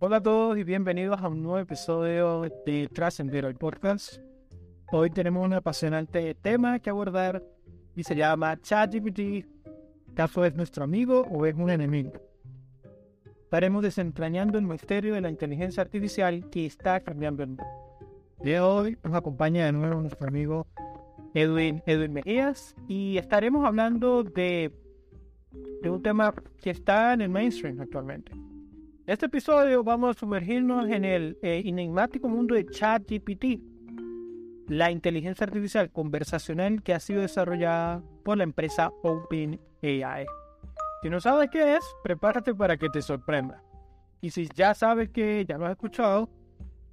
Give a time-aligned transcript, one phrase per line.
[0.00, 4.18] Hola a todos y bienvenidos a un nuevo episodio de Trascendero, el podcast.
[4.92, 7.42] Hoy tenemos un apasionante tema que abordar
[7.96, 9.48] y se llama ChatGPT.
[10.14, 12.12] ¿Caso es nuestro amigo o es un enemigo?
[13.42, 17.64] Estaremos desentrañando el misterio de la inteligencia artificial que está cambiando el mundo.
[18.38, 20.68] De hoy nos acompaña de nuevo nuestro amigo
[21.34, 24.72] Edwin, Edwin Mejías y estaremos hablando de,
[25.82, 28.30] de un tema que está en el mainstream actualmente
[29.08, 33.58] en este episodio vamos a sumergirnos en el eh, enigmático mundo de ChatGPT,
[34.68, 40.26] la inteligencia artificial conversacional que ha sido desarrollada por la empresa OpenAI.
[41.00, 43.62] Si no sabes qué es, prepárate para que te sorprenda.
[44.20, 46.28] Y si ya sabes que ya lo has escuchado,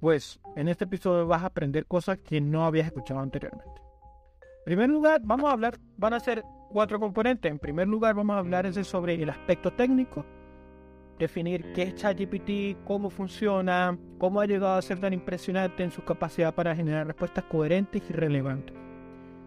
[0.00, 3.82] pues en este episodio vas a aprender cosas que no habías escuchado anteriormente.
[4.60, 7.52] En primer lugar, vamos a hablar, van a ser cuatro componentes.
[7.52, 10.24] En primer lugar, vamos a hablar sobre el aspecto técnico
[11.18, 16.04] definir qué es ChatGPT, cómo funciona, cómo ha llegado a ser tan impresionante en su
[16.04, 18.74] capacidad para generar respuestas coherentes y relevantes.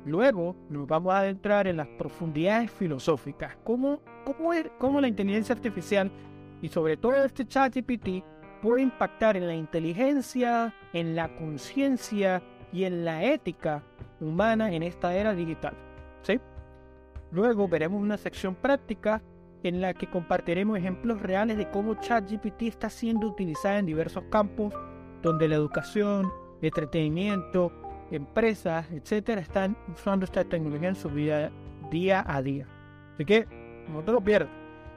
[0.05, 6.11] Luego nos vamos a adentrar en las profundidades filosóficas, cómo, cómo, cómo la inteligencia artificial
[6.61, 8.23] y sobre todo este ChatGPT
[8.61, 13.83] puede impactar en la inteligencia, en la conciencia y en la ética
[14.19, 15.73] humana en esta era digital.
[16.21, 16.39] ¿sí?
[17.31, 19.21] Luego veremos una sección práctica
[19.63, 24.73] en la que compartiremos ejemplos reales de cómo ChatGPT está siendo utilizada en diversos campos
[25.21, 27.71] donde la educación, entretenimiento,
[28.11, 31.52] empresas, etcétera, están usando esta tecnología en su vida
[31.91, 32.67] día a día.
[33.13, 33.47] Así que
[33.89, 34.49] no te lo pierdas.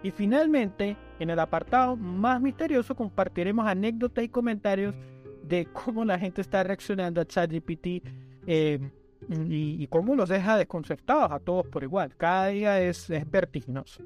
[0.02, 4.94] Y finalmente, en el apartado más misterioso, compartiremos anécdotas y comentarios
[5.44, 7.86] de cómo la gente está reaccionando a ChatGPT
[8.46, 8.80] eh,
[9.48, 12.16] y, cómo los deja desconcertados a todos por igual.
[12.16, 14.02] Cada día es, es vertiginoso.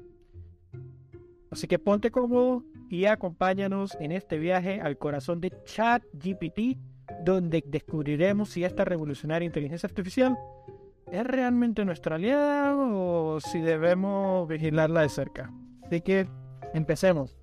[1.51, 6.77] Así que ponte cómodo y acompáñanos en este viaje al corazón de ChatGPT,
[7.23, 10.37] donde descubriremos si esta revolucionaria inteligencia artificial
[11.11, 15.53] es realmente nuestra aliada o si debemos vigilarla de cerca.
[15.83, 16.27] Así que
[16.73, 17.36] empecemos.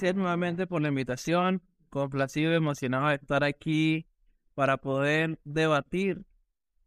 [0.00, 1.60] Gracias nuevamente por la invitación.
[1.90, 4.06] Complacido y emocionado de estar aquí
[4.54, 6.24] para poder debatir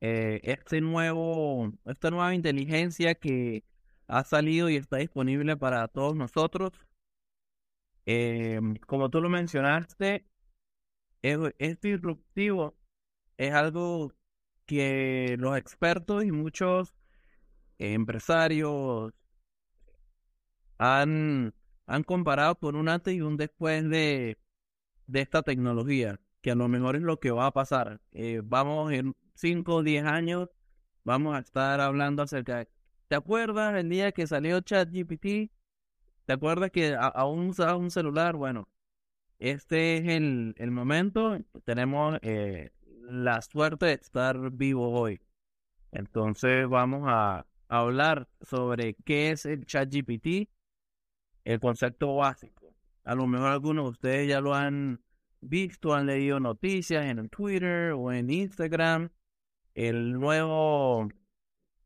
[0.01, 3.66] eh, este nuevo, esta nueva inteligencia que
[4.07, 6.72] ha salido y está disponible para todos nosotros.
[8.07, 10.25] Eh, como tú lo mencionaste,
[11.22, 12.75] es, es disruptivo.
[13.38, 14.12] Es algo
[14.66, 16.96] que los expertos y muchos
[17.78, 19.13] empresarios
[20.79, 21.53] han
[21.85, 24.38] han comparado por un antes y un después de,
[25.07, 28.01] de esta tecnología, que a lo mejor es lo que va a pasar.
[28.11, 30.49] Eh, vamos en 5 o 10 años,
[31.03, 32.69] vamos a estar hablando acerca de...
[33.07, 35.51] ¿Te acuerdas el día que salió ChatGPT?
[36.25, 38.35] ¿Te acuerdas que aún usabas un celular?
[38.35, 38.69] Bueno,
[39.39, 41.38] este es el, el momento.
[41.66, 45.19] Tenemos eh, la suerte de estar vivo hoy.
[45.91, 50.49] Entonces vamos a hablar sobre qué es el ChatGPT
[51.43, 52.73] el concepto básico.
[53.03, 55.01] A lo mejor algunos de ustedes ya lo han
[55.41, 59.09] visto, han leído noticias en Twitter o en Instagram.
[59.75, 61.09] El nuevo,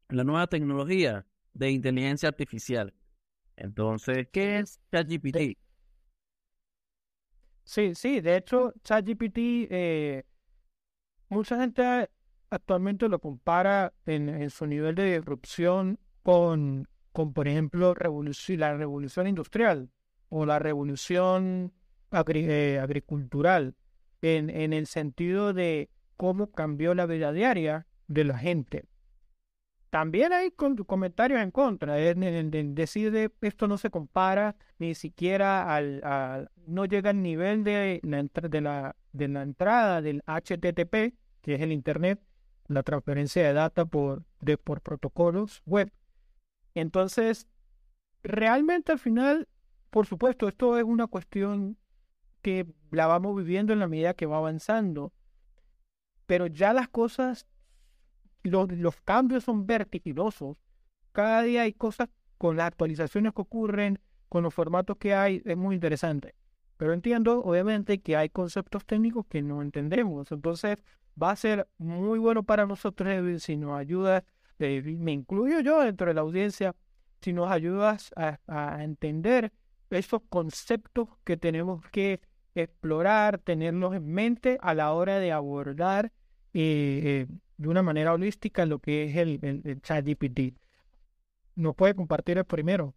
[0.10, 2.94] la nueva tecnología de inteligencia artificial.
[3.56, 5.58] Entonces, ¿qué es ChatGPT?
[7.64, 10.24] Sí, sí, de hecho, ChatGPT, eh,
[11.30, 12.10] mucha gente
[12.50, 16.88] actualmente lo compara en, en su nivel de disrupción con
[17.18, 19.90] con, por ejemplo, la revolución industrial
[20.30, 21.74] o la revolución
[22.12, 23.74] eh, agricultural,
[24.22, 28.86] en, en el sentido de cómo cambió la vida diaria de la gente.
[29.90, 36.86] También hay comentarios en contra, en, de esto no se compara ni siquiera al, no
[36.86, 38.96] llega al nivel de la
[39.42, 42.22] entrada del HTTP, que es el Internet,
[42.68, 45.92] la transferencia de data por, de, por protocolos web,
[46.80, 47.48] entonces,
[48.24, 49.48] realmente al final,
[49.90, 51.78] por supuesto, esto es una cuestión
[52.42, 55.14] que la vamos viviendo en la medida que va avanzando,
[56.26, 57.48] pero ya las cosas
[58.44, 60.58] los, los cambios son vertiginosos.
[61.12, 65.58] Cada día hay cosas con las actualizaciones que ocurren, con los formatos que hay, es
[65.58, 66.36] muy interesante.
[66.78, 70.32] Pero entiendo, obviamente, que hay conceptos técnicos que no entendemos.
[70.32, 70.78] Entonces,
[71.22, 74.24] va a ser muy bueno para nosotros, si nos ayudas,
[74.60, 76.76] me incluyo yo dentro de la audiencia,
[77.22, 79.52] si nos ayudas a, entender
[79.90, 82.22] esos conceptos que tenemos que
[82.56, 86.12] explorar, tenerlos en mente a la hora de abordar
[86.54, 87.28] eh, eh,
[87.58, 90.58] de una manera holística lo que es el, el, el ChatGPT.
[91.56, 92.96] ¿Nos puede compartir el primero?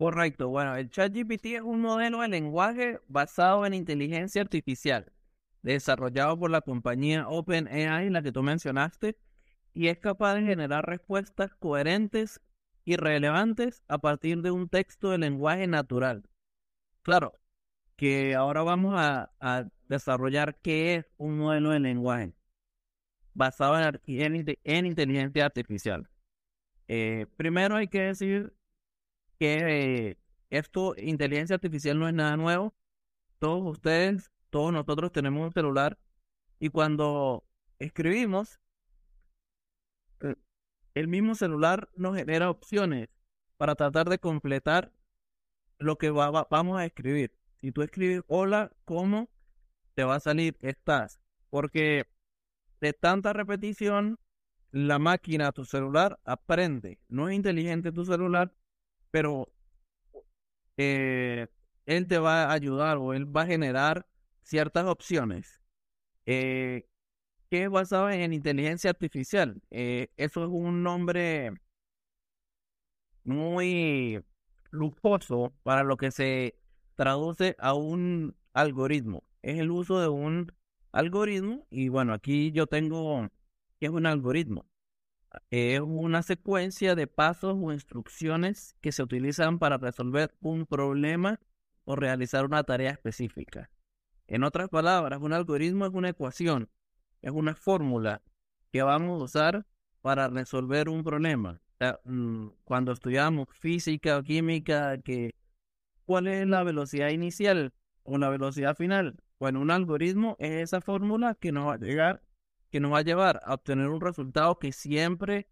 [0.00, 0.48] Correcto.
[0.48, 5.12] Bueno, el ChatGPT es un modelo de lenguaje basado en inteligencia artificial,
[5.60, 9.18] desarrollado por la compañía OpenAI, la que tú mencionaste,
[9.74, 12.40] y es capaz de generar respuestas coherentes
[12.84, 16.24] y relevantes a partir de un texto de lenguaje natural.
[17.02, 17.40] Claro,
[17.96, 19.30] que ahora vamos a,
[19.88, 22.32] desarrollar qué es un modelo de lenguaje
[23.34, 23.76] basado
[24.06, 26.08] en, en, inteligencia artificial.
[26.86, 28.54] Eh, primero hay que decir
[29.38, 30.16] que
[30.50, 32.74] esto, inteligencia artificial no es nada nuevo.
[33.38, 35.98] Todos ustedes, todos nosotros tenemos un celular
[36.60, 37.44] y cuando
[37.78, 38.60] escribimos,
[40.94, 43.08] el mismo celular nos genera opciones
[43.56, 44.92] para tratar de completar
[45.78, 47.34] lo que vamos a escribir.
[47.56, 49.28] Si tú escribes hola, ¿cómo?
[49.94, 51.20] Te va a salir estás.
[51.50, 52.06] Porque
[52.80, 54.18] de tanta repetición,
[54.70, 57.00] la máquina, tu celular, aprende.
[57.08, 58.54] No es inteligente tu celular,
[59.10, 59.52] pero
[60.76, 61.48] eh,
[61.86, 64.06] él te va a ayudar o él va a generar
[64.42, 65.60] ciertas opciones
[66.26, 66.88] eh,
[67.50, 69.60] que es basado en inteligencia artificial.
[69.70, 71.52] Eh, eso es un nombre
[73.24, 74.22] muy
[74.70, 76.54] lujoso para lo que se
[76.96, 79.24] traduce a un algoritmo.
[79.42, 80.52] Es el uso de un
[80.92, 83.28] algoritmo y bueno, aquí yo tengo
[83.80, 84.66] que es un algoritmo
[85.50, 91.40] es una secuencia de pasos o instrucciones que se utilizan para resolver un problema
[91.84, 93.70] o realizar una tarea específica.
[94.26, 96.68] En otras palabras, un algoritmo es una ecuación,
[97.22, 98.22] es una fórmula
[98.72, 99.66] que vamos a usar
[100.00, 101.60] para resolver un problema.
[102.04, 105.34] Mm, cuando estudiamos física o química, que,
[106.04, 107.72] ¿cuál es la velocidad inicial
[108.02, 109.16] o la velocidad final?
[109.38, 112.22] Bueno, un algoritmo es esa fórmula que nos va a llegar
[112.70, 115.48] que nos va a llevar a obtener un resultado que siempre,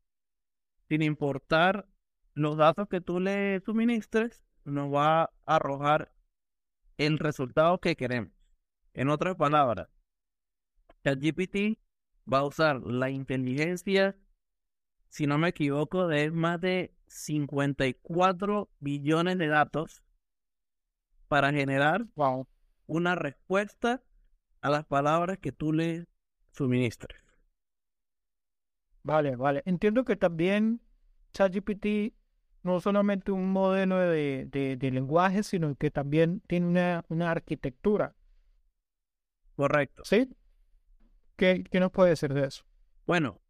[0.88, 1.88] sin importar
[2.34, 6.12] los datos que tú le suministres, nos va a arrojar
[6.96, 8.32] el resultado que queremos.
[8.94, 9.88] En otras palabras,
[11.08, 11.78] ChatGPT
[12.30, 14.16] va a usar la inteligencia,
[15.08, 20.04] si no me equivoco, de más de 54 billones de datos
[21.28, 22.06] para generar
[22.86, 24.02] una respuesta
[24.60, 26.06] a las palabras que tú le
[26.52, 27.16] suministre.
[29.02, 29.62] Vale, vale.
[29.64, 30.82] Entiendo que también
[31.32, 32.14] ChatGPT
[32.62, 38.14] no solamente un modelo de, de, lenguaje, sino que también tiene una, una arquitectura.
[39.56, 40.02] Correcto.
[40.04, 40.28] ¿Sí?
[41.38, 42.64] ¿Qué, ¿Qué, nos puede decir de eso?
[43.06, 43.40] Bueno,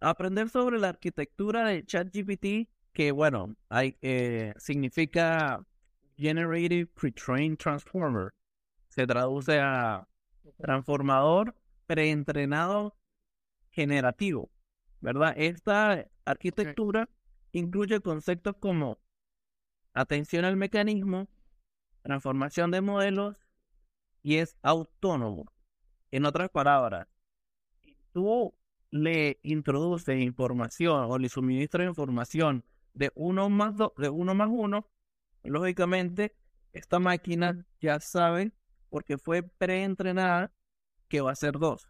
[0.00, 5.62] aprender sobre la arquitectura de ChatGPT, que bueno, hay, eh, significa
[6.16, 8.32] Generative Pre-trained Transformer.
[8.88, 10.08] Se traduce a
[10.56, 11.54] transformador
[11.86, 12.96] preentrenado
[13.68, 14.50] generativo,
[15.02, 15.34] ¿verdad?
[15.36, 17.10] Esta arquitectura
[17.52, 18.98] incluye conceptos como
[19.92, 21.28] atención al mecanismo,
[22.00, 23.36] transformación de modelos
[24.22, 25.44] y es autónomo.
[26.10, 27.06] En otras palabras,
[28.12, 28.54] tú
[28.90, 32.64] le introduces información o le suministras información
[32.94, 34.88] de uno más dos, de uno más uno,
[35.44, 36.34] lógicamente
[36.72, 38.52] esta máquina ya sabe
[38.88, 40.52] porque fue preentrenada
[41.08, 41.88] que va a ser dos.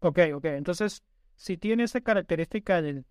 [0.00, 0.44] Ok, ok.
[0.46, 1.04] Entonces,
[1.36, 3.04] si tiene esa característica de,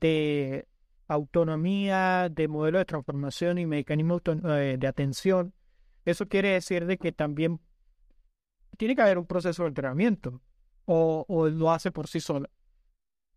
[0.00, 0.68] de,
[1.06, 5.54] autonomía, de modelo de transformación y mecanismo eh, de atención,
[6.04, 7.60] eso quiere decir de que también
[8.78, 10.40] tiene que haber un proceso de entrenamiento
[10.86, 12.48] o, lo hace por sí solo.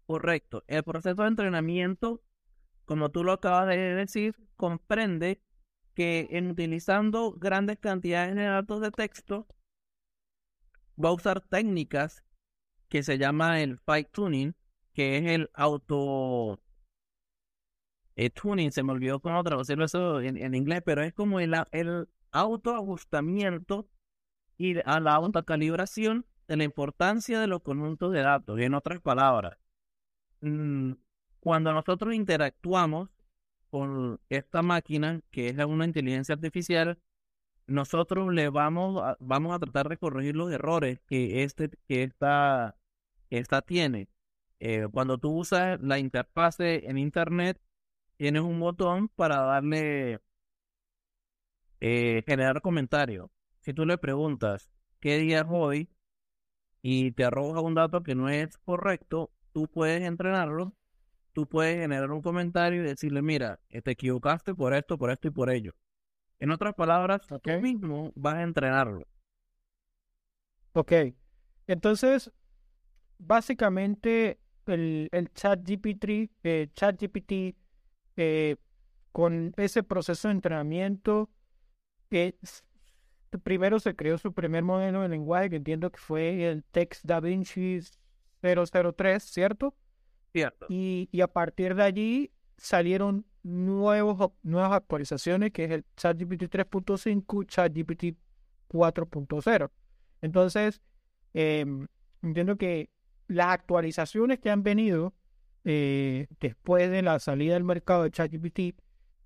[0.05, 0.63] Correcto.
[0.67, 2.21] El proceso de entrenamiento,
[2.85, 5.41] como tú lo acabas de decir, comprende
[5.93, 9.47] que en utilizando grandes cantidades de datos de texto,
[11.03, 12.23] va a usar técnicas
[12.87, 14.55] que se llama el fine tuning,
[14.93, 16.61] que es el auto
[18.15, 22.07] el tuning, se me olvidó cómo traducirlo eso en, inglés, pero es como el, el
[22.31, 23.89] autoajustamiento
[24.61, 28.59] y a la autocalibración de la importancia de los conjuntos de datos.
[28.59, 29.57] En otras palabras,
[30.41, 30.93] mm,
[31.39, 33.09] cuando nosotros interactuamos
[33.71, 36.99] con esta máquina, que es una inteligencia artificial,
[37.67, 42.75] nosotros le vamos a, vamos a tratar de corregir los errores que, este, que esta
[43.31, 44.09] esta tiene.
[44.59, 47.59] Eh, cuando tú usas la interfase en Internet,
[48.17, 50.19] tienes un botón para darle,
[51.79, 53.31] eh, generar comentario.
[53.61, 55.89] Si tú le preguntas qué día es hoy
[56.81, 60.73] y te arroja un dato que no es correcto, tú puedes entrenarlo,
[61.33, 65.31] tú puedes generar un comentario y decirle, mira, te equivocaste por esto, por esto y
[65.31, 65.73] por ello.
[66.39, 69.05] En otras palabras, tú mismo vas a entrenarlo.
[70.73, 70.93] Ok.
[71.67, 72.31] Entonces,
[73.19, 77.55] básicamente el, el chat GPT, eh, chat GPT
[78.17, 78.55] eh,
[79.11, 81.29] con ese proceso de entrenamiento,
[82.09, 82.37] que
[83.39, 87.79] primero se creó su primer modelo de lenguaje, que entiendo que fue el Text DaVinci
[88.41, 89.75] 003, ¿cierto?
[90.33, 90.65] Cierto.
[90.69, 97.45] Y, y a partir de allí salieron nuevos, nuevas actualizaciones, que es el ChatGPT 3.5,
[97.47, 98.17] ChatGPT
[98.69, 99.71] 4.0.
[100.21, 100.81] Entonces,
[101.33, 101.87] em,
[102.21, 102.89] entiendo que
[103.27, 105.13] las actualizaciones que han venido
[105.63, 108.75] eh, después de la salida del mercado de ChatGPT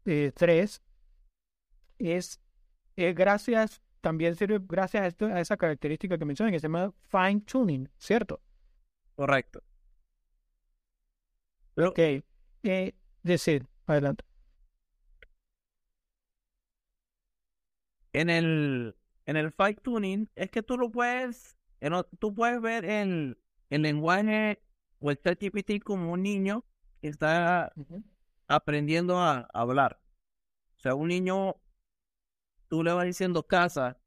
[0.04, 0.82] 3
[2.00, 2.40] eh, es,
[2.96, 7.42] gracias, también sirve gracias a, esto, a esa característica que mencioné, que se llama fine
[7.42, 8.40] tuning, ¿cierto?
[9.16, 9.64] Correcto.
[11.76, 11.98] Ok.
[11.98, 12.94] Eh,
[13.24, 14.24] decir, adelante.
[18.14, 18.96] En el,
[19.26, 21.58] en el fine tuning es que tú lo puedes,
[22.20, 23.40] tú puedes ver el,
[23.72, 24.62] el lenguaje
[25.00, 26.64] o el ChatGPT como un niño
[27.02, 27.74] que está
[28.48, 30.00] aprendiendo a hablar.
[30.78, 31.56] O sea, un niño,
[32.68, 34.00] tú le vas diciendo casa,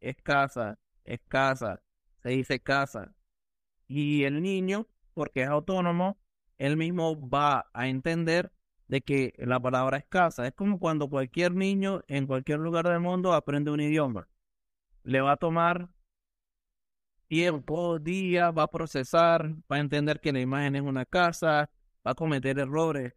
[0.00, 1.82] es casa, es casa,
[2.22, 3.14] se dice casa.
[3.86, 6.18] Y el niño, porque es autónomo,
[6.58, 8.52] él mismo va a entender
[8.88, 10.46] de que la palabra es casa.
[10.46, 14.28] Es como cuando cualquier niño en cualquier lugar del mundo aprende un idioma.
[15.04, 15.88] Le va a tomar
[17.26, 21.70] tiempo, día, va a procesar, va a entender que la imagen es una casa,
[22.06, 23.14] va a cometer errores.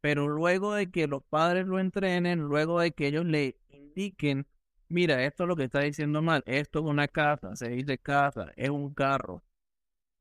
[0.00, 4.46] Pero luego de que los padres lo entrenen, luego de que ellos le indiquen,
[4.88, 8.52] mira, esto es lo que está diciendo mal, esto es una casa, se dice casa,
[8.56, 9.42] es un carro.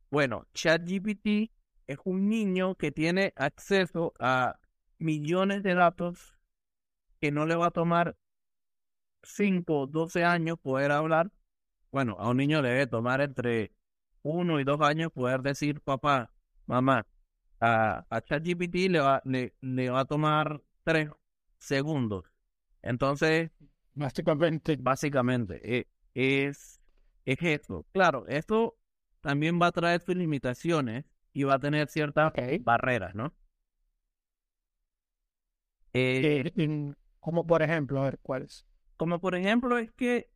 [0.09, 1.51] Bueno, ChatGPT
[1.87, 4.59] es un niño que tiene acceso a
[4.97, 6.39] millones de datos
[7.21, 8.17] que no le va a tomar
[9.23, 11.31] 5 o 12 años poder hablar
[11.91, 13.73] bueno, a un niño le debe tomar entre
[14.21, 16.31] uno y dos años poder decir papá,
[16.65, 17.05] mamá.
[17.59, 21.09] A, a ChatGPT le va, le, va a tomar tres
[21.57, 22.25] segundos.
[22.81, 23.51] Entonces,
[23.93, 26.81] básicamente, básicamente eh, es,
[27.25, 27.85] es esto.
[27.93, 28.77] Claro, esto
[29.21, 32.31] también va a traer sus limitaciones y va a tener ciertas
[32.63, 33.33] barreras, ¿no?
[35.93, 38.65] Eh, eh, como por ejemplo, a ver, ¿cuáles?
[38.97, 40.29] Como por ejemplo es que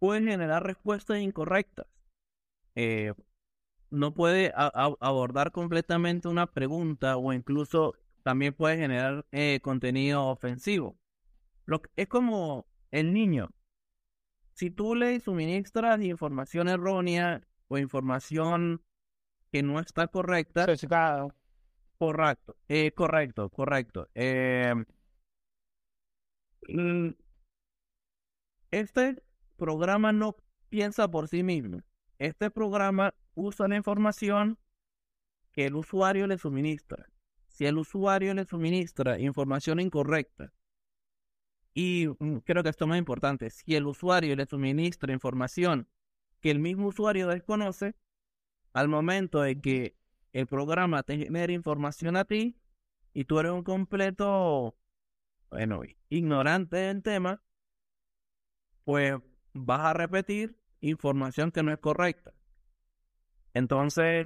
[0.00, 1.86] puede generar respuestas incorrectas.
[3.90, 10.98] No puede abordar completamente una pregunta o incluso también puede generar eh, contenido ofensivo.
[11.64, 13.48] Lo es como el niño.
[14.52, 18.82] Si tú le suministras información errónea o información
[19.52, 20.66] que no está correcta.
[21.98, 24.08] Correcto, eh, correcto, correcto.
[24.14, 24.74] Eh,
[28.70, 29.22] este
[29.56, 30.36] programa no
[30.68, 31.80] piensa por sí mismo.
[32.18, 34.58] Este programa usa la información
[35.52, 37.06] que el usuario le suministra.
[37.46, 40.52] Si el usuario le suministra información incorrecta,
[41.74, 45.88] y mm, creo que esto es más importante, si el usuario le suministra información
[46.40, 47.94] que el mismo usuario desconoce,
[48.72, 49.96] al momento de que
[50.32, 52.56] el programa te genere información a ti
[53.12, 54.76] y tú eres un completo,
[55.50, 57.42] bueno, ignorante del tema,
[58.84, 59.16] pues
[59.52, 62.32] vas a repetir información que no es correcta.
[63.58, 64.24] Entonces,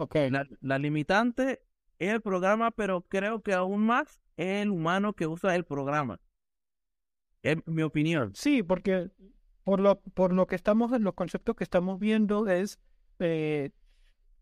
[0.60, 1.62] la, limitante
[1.98, 6.20] es el programa, pero creo que aún más es el humano que usa el programa.
[7.42, 8.32] Es mi opinión.
[8.34, 9.10] Sí, porque
[9.64, 12.78] por lo, por lo que estamos, en los conceptos que estamos viendo es,
[13.20, 13.70] eh,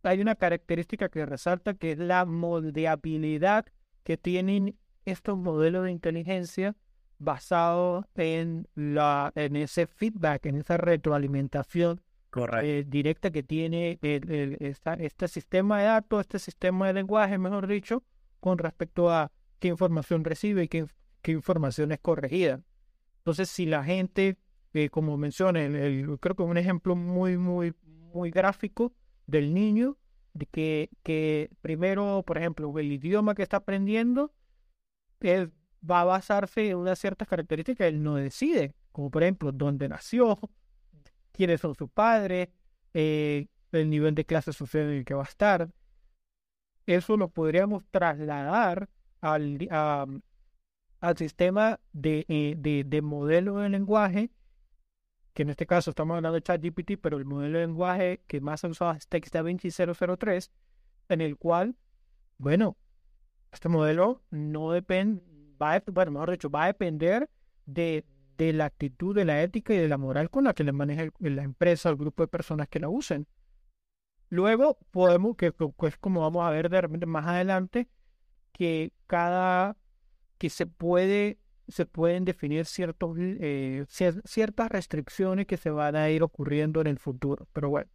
[0.02, 3.66] hay una característica que resalta que es la moldeabilidad
[4.02, 6.74] que tienen estos modelos de inteligencia
[7.18, 12.00] basado en, la, en ese feedback, en esa retroalimentación
[12.62, 18.02] eh, directa que tiene este sistema de datos, este sistema de lenguaje, mejor dicho,
[18.40, 20.86] con respecto a qué información recibe y qué,
[21.22, 22.60] qué información es corregida.
[23.18, 24.38] Entonces, si la gente,
[24.72, 25.68] eh, como mencioné,
[26.20, 27.74] creo que un ejemplo muy, muy,
[28.14, 28.92] muy gráfico
[29.26, 29.96] del niño,
[30.32, 34.32] de que, que primero, por ejemplo, el idioma que está aprendiendo
[35.20, 35.48] es
[35.88, 39.88] va a basarse en unas ciertas características que él no decide, como por ejemplo dónde
[39.88, 40.38] nació,
[41.40, 42.50] quiénes son sus padres,
[42.92, 45.70] eh, el nivel de clase social en el que va a estar.
[46.84, 48.90] Eso lo podríamos trasladar
[49.22, 49.66] al,
[51.00, 54.30] al sistema de, eh, de, de modelo de lenguaje,
[55.32, 58.60] que en este caso estamos hablando de ChatGPT, pero el modelo de lenguaje que más
[58.60, 60.50] se usado es TextDaVinci 003,
[61.08, 61.74] en el cual,
[62.36, 62.76] bueno,
[63.50, 65.22] este modelo no depende,
[65.90, 67.30] bueno, mejor dicho, va a depender
[67.64, 68.04] de,
[68.40, 71.10] de la actitud, de la ética y de la moral con la que le maneja
[71.18, 73.26] la empresa o el grupo de personas que la usen.
[74.30, 77.88] Luego podemos, que pues como vamos a ver de repente más adelante,
[78.52, 79.76] que cada,
[80.38, 83.84] que se puede, se pueden definir ciertos, eh,
[84.24, 87.46] ciertas restricciones que se van a ir ocurriendo en el futuro.
[87.52, 87.90] Pero bueno,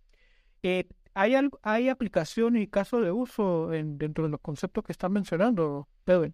[0.62, 1.34] eh, hay,
[1.64, 6.32] hay aplicaciones y casos de uso en, dentro de los conceptos que están mencionando, Pedro.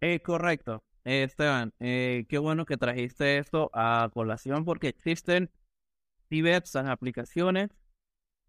[0.00, 0.82] Eh, correcto.
[1.04, 5.50] Esteban, qué bueno que trajiste esto a colación porque existen
[6.28, 7.70] diversas aplicaciones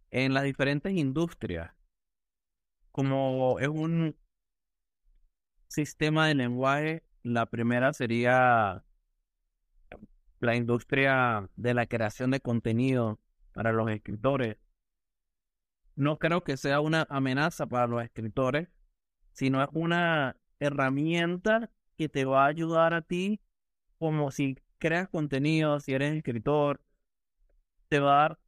[0.09, 1.73] en las diferentes industrias.
[2.91, 4.17] Como es un
[5.67, 8.83] sistema de lenguaje, la primera sería
[10.39, 13.19] la industria de la creación de contenido
[13.53, 14.57] para los escritores.
[15.95, 18.69] No creo que sea una amenaza para los escritores,
[19.31, 23.39] sino es una herramienta que te va a ayudar a ti
[23.99, 26.81] como si creas contenido, si eres escritor,
[27.87, 28.39] te va a dar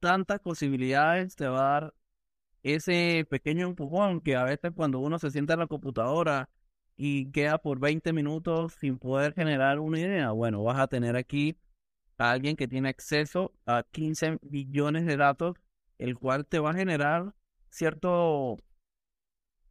[0.00, 1.94] tantas posibilidades, te va a dar
[2.62, 6.48] ese pequeño empujón que a veces cuando uno se sienta en la computadora
[6.96, 11.56] y queda por 20 minutos sin poder generar una idea, bueno, vas a tener aquí
[12.18, 15.56] a alguien que tiene acceso a 15 billones de datos,
[15.98, 17.34] el cual te va a generar
[17.70, 18.58] cierto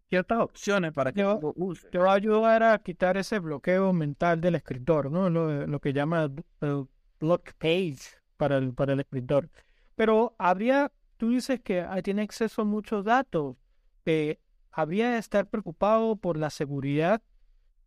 [0.09, 4.55] ciertas opciones para que te, te va a ayudar a quitar ese bloqueo mental del
[4.55, 5.29] escritor, ¿no?
[5.29, 6.87] Lo, lo que llama el
[7.19, 9.49] block page para el, para el escritor.
[9.95, 13.57] Pero habría, tú dices que tiene acceso a muchos datos.
[14.05, 14.39] Eh,
[14.71, 17.21] habría de estar preocupado por la seguridad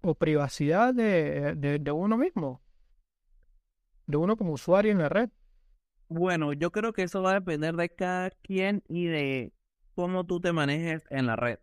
[0.03, 2.61] o privacidad de, de, uno mismo,
[4.07, 5.31] de uno como usuario en la red.
[6.09, 9.53] Bueno, yo creo que eso va a depender de cada quien y de
[9.95, 11.59] cómo tú te manejes en la red.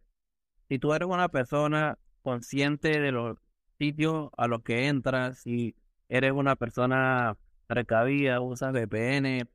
[0.70, 3.38] Si tú eres una persona consciente de los
[3.78, 5.76] sitios a los que entras, si
[6.10, 9.48] eres una persona recabida, usas VPN,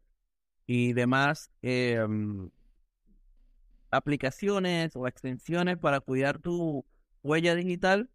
[0.67, 2.51] y demás em,
[3.91, 6.85] aplicaciones o extensiones para cuidar tu
[7.23, 8.11] huella digital,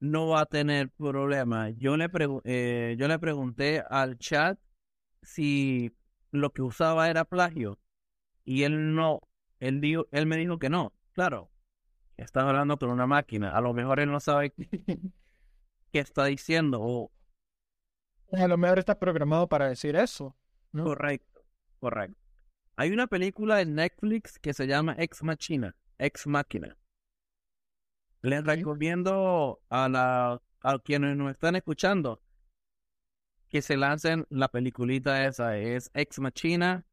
[0.00, 1.70] no va a tener problema.
[1.70, 2.08] Yo le,
[2.44, 4.58] eh, yo le pregunté al chat
[5.22, 5.92] si
[6.32, 7.78] lo que usaba era plagio
[8.44, 9.20] y él no,
[9.60, 10.92] él, dijo, él me dijo que no.
[11.12, 11.51] Claro,
[12.22, 14.52] estás hablando con una máquina, a lo mejor él no sabe
[15.92, 17.12] qué está diciendo o...
[18.32, 20.34] A lo mejor está programado para decir eso.
[20.72, 21.44] Correcto.
[21.80, 22.18] Correcto.
[22.76, 26.78] Hay una película en Netflix que se llama Ex Machina, Ex Máquina.
[28.22, 32.22] Les recomiendo a, la, a quienes nos están escuchando
[33.48, 36.86] que se lancen la peliculita esa, es Ex Machina.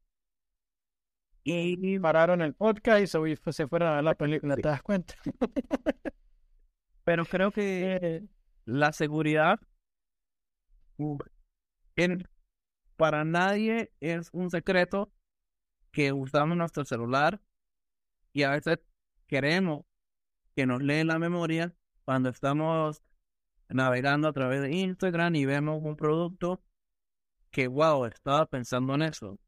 [1.43, 5.15] Y pararon el podcast y se, se fueron a ver la película, ¿te das cuenta?
[7.03, 8.27] Pero creo que eh.
[8.65, 9.59] la seguridad
[11.95, 12.27] en,
[12.97, 15.11] para nadie es un secreto
[15.91, 17.41] que usamos nuestro celular
[18.33, 18.79] y a veces
[19.27, 19.85] queremos
[20.55, 21.73] que nos leen la memoria
[22.03, 23.01] cuando estamos
[23.69, 26.61] navegando a través de Instagram y vemos un producto
[27.51, 29.39] que, wow, estaba pensando en eso.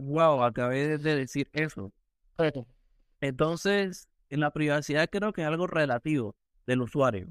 [0.00, 1.92] Wow, acabé de decir eso.
[3.20, 6.34] Entonces, en la privacidad creo que es algo relativo
[6.66, 7.26] del usuario.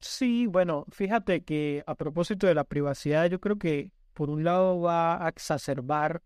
[0.00, 4.80] Sí, bueno, fíjate que a propósito de la privacidad, yo creo que por un lado
[4.80, 6.22] va a exacerbar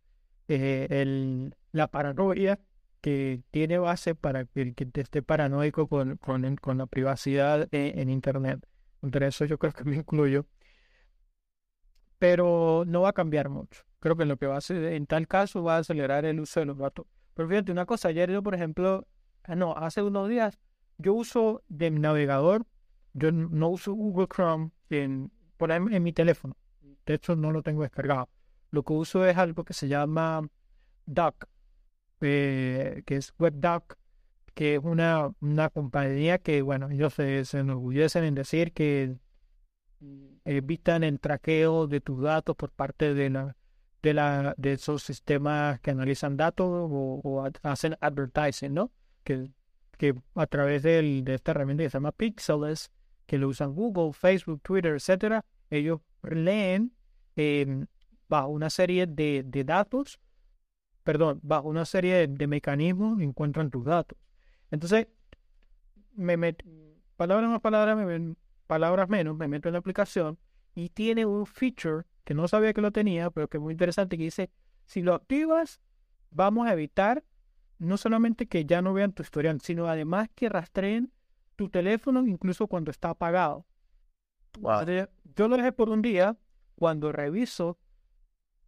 [0.49, 2.59] eh, el, la paranoia
[3.01, 8.11] que tiene base para que el que esté paranoico con, con, con la privacidad en,
[8.11, 8.67] Internet.
[9.03, 10.47] Entre eso yo creo que me incluyo.
[12.19, 13.85] Pero no va a cambiar mucho.
[14.01, 16.61] Creo que lo que va a hacer, en tal caso, va a acelerar el uso
[16.61, 17.07] de los datos.
[17.35, 19.07] Pero fíjate, una cosa, ayer yo, por ejemplo,
[19.45, 20.59] ah, no, hace unos días,
[20.99, 22.67] yo uso de mi navegador,
[23.13, 26.57] yo no uso Google Chrome en, por en mi teléfono.
[27.07, 28.29] De hecho, no lo tengo descargado.
[28.71, 30.47] Lo que uso es algo que se llama
[31.07, 31.47] Duck,
[32.21, 33.97] eh, que es WebDuck,
[34.55, 39.17] que es una, una compañía que, bueno, ellos se, se enorgullecen en decir que
[40.45, 43.57] evitan el traqueo de tus datos por parte de la
[44.03, 48.93] de la de esos sistemas que analizan datos o, hacen advertising, ¿no?
[49.25, 49.51] Que,
[49.97, 52.91] que a través de esta herramienta que se llama Pixels,
[53.27, 56.93] que lo usan Google, Facebook, Twitter, etcétera, ellos leen
[58.29, 60.19] bajo una serie de, de datos
[61.09, 64.19] perdón, bajo una serie de, mecanismos encuentran tus datos.
[64.71, 65.07] Entonces,
[66.13, 66.63] me met,
[67.17, 68.35] palabras más palabras, me,
[68.67, 70.37] palabras menos, me meto en la aplicación
[70.75, 74.19] y tiene un feature que no sabía que lo tenía, pero que es muy interesante,
[74.19, 74.51] que dice,
[74.85, 75.81] si lo activas,
[76.31, 77.25] vamos a evitar
[77.79, 81.11] no solamente que ya no vean tu historial, sino además que rastreen
[81.57, 83.65] tu teléfono incluso cuando está apagado.
[85.37, 86.37] Yo lo dejé por un día,
[86.75, 87.79] cuando reviso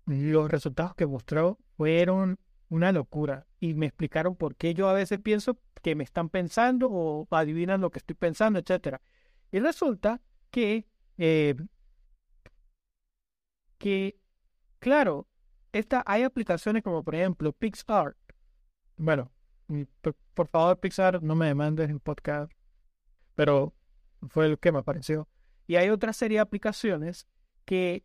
[0.07, 2.38] los resultados que mostró fueron
[2.70, 6.88] una locura y me explicaron por qué yo a veces pienso que me están pensando
[6.90, 9.03] o adivinan lo que estoy pensando, etcétera.
[9.53, 10.87] Y resulta que
[11.18, 11.57] eh,
[13.80, 14.20] que
[14.78, 15.26] claro,
[15.72, 18.16] esta, hay aplicaciones como por ejemplo PixArt.
[18.96, 19.32] Bueno,
[20.34, 22.52] por, favor Pixar no me demandes en podcast,
[23.34, 23.74] pero
[24.28, 25.28] fue el que me apareció.
[25.66, 27.26] Y hay otra serie de aplicaciones
[27.64, 28.04] que,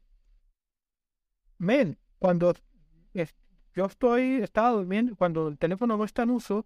[1.58, 2.54] men, cuando
[3.14, 6.66] yo estoy, estaba durmiendo, cuando el teléfono no está en uso,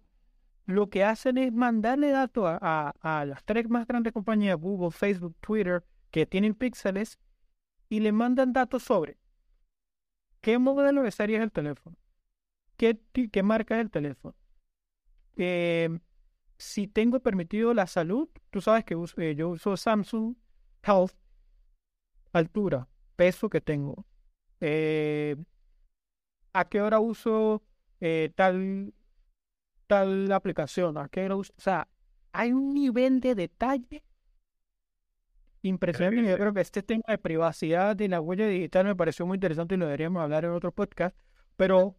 [0.66, 5.34] lo que hacen es mandarle datos a, a, las tres más grandes compañías, Google, Facebook,
[5.40, 7.18] Twitter, que tienen píxeles,
[7.90, 9.18] y le mandan datos sobre
[10.40, 11.96] qué modelo de serie es el teléfono,
[12.78, 12.98] qué,
[13.30, 14.34] qué marca es el teléfono,
[15.36, 15.90] eh,
[16.56, 20.36] si tengo permitido la salud, tú sabes que eh, yo uso Samsung
[20.82, 21.12] Health,
[22.32, 24.06] altura, peso que tengo,
[24.60, 25.36] eh,
[26.52, 27.62] a qué hora uso
[28.00, 28.94] eh, tal,
[29.86, 31.88] tal aplicación, a qué hora uso, o sea,
[32.32, 34.04] hay un nivel de detalle
[35.62, 36.28] impresionante.
[36.28, 39.74] Yo creo que este tema de privacidad de la huella digital me pareció muy interesante
[39.74, 41.16] y lo deberíamos hablar en otro podcast,
[41.56, 41.96] pero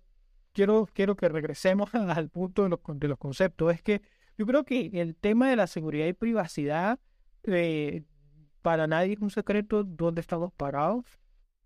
[0.54, 3.74] quiero, quiero que regresemos al punto de los, de los conceptos.
[3.74, 4.02] Es que
[4.38, 7.00] yo creo que el tema de la seguridad y privacidad
[7.44, 8.04] eh,
[8.62, 11.06] para nadie es un secreto dónde estamos parados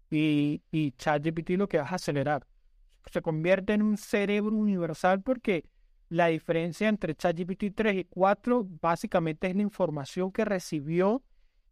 [0.10, 2.46] y, y ChatGPT lo que va a acelerar.
[3.12, 5.66] Se convierte en un cerebro universal porque
[6.10, 11.24] la diferencia entre ChatGPT 3 y 4 básicamente es la información que recibió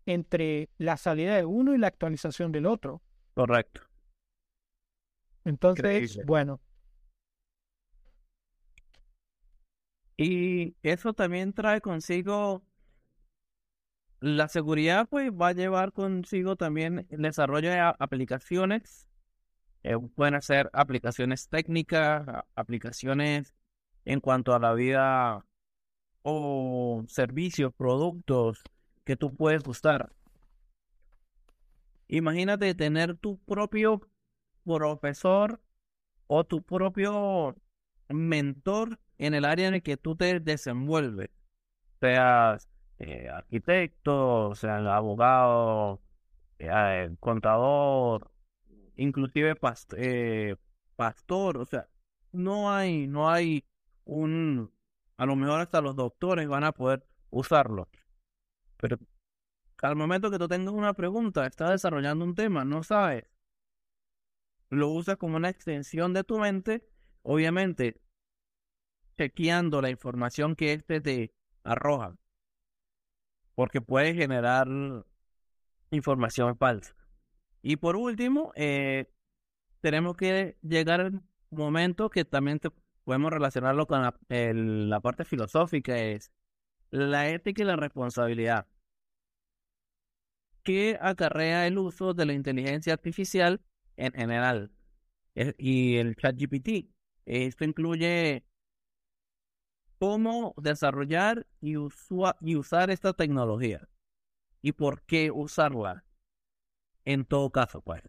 [0.06, 3.02] entre la salida de uno y la actualización del otro.
[3.34, 3.82] Correcto.
[5.46, 6.62] Entonces, bueno.
[10.16, 12.64] Y eso también trae consigo
[14.20, 19.08] la seguridad, pues va a llevar consigo también el desarrollo de aplicaciones.
[19.84, 23.54] Eh, pueden ser aplicaciones técnicas, aplicaciones
[24.06, 25.46] en cuanto a la vida
[26.22, 28.64] o servicios, productos,
[29.04, 30.14] que tú puedes gustar.
[32.08, 34.02] Imagínate tener tu propio
[34.64, 35.62] profesor
[36.28, 37.56] o tu propio
[38.10, 41.30] mentor en el área en el que tú te desenvuelves.
[42.00, 46.02] Seas eh, arquitecto, seas abogado,
[47.20, 48.32] contador,
[48.96, 49.56] inclusive
[49.98, 50.56] eh,
[50.96, 51.58] pastor.
[51.58, 51.88] O sea,
[52.32, 53.66] no hay, no hay
[54.06, 54.72] un,
[55.18, 57.90] a lo mejor hasta los doctores van a poder usarlo.
[58.84, 58.98] Pero
[59.82, 63.24] al momento que tú tengas una pregunta, estás desarrollando un tema, no sabes,
[64.70, 66.86] lo usas como una extensión de tu mente,
[67.22, 68.02] obviamente
[69.18, 72.18] chequeando la información que éste te arroja,
[73.56, 74.68] porque puede generar
[75.92, 76.94] información falsa.
[77.62, 79.10] Y por último, eh,
[79.80, 82.60] tenemos que llegar al momento que también
[83.06, 86.34] podemos relacionarlo con la, la parte filosófica, es
[86.90, 88.68] la ética y la responsabilidad.
[90.64, 93.62] ¿Qué acarrea el uso de la inteligencia artificial
[93.98, 94.72] en general
[95.58, 96.90] y el ChatGPT.
[97.26, 98.44] Esto incluye
[100.00, 101.76] cómo desarrollar y,
[102.42, 103.88] y usar esta tecnología
[104.62, 106.04] y por qué usarla
[107.06, 108.02] en todo caso, pues.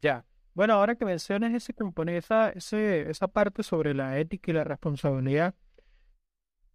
[0.00, 0.24] Ya.
[0.54, 5.54] Bueno, ahora que mencionas ese componente, esa, esa parte sobre la ética y la responsabilidad,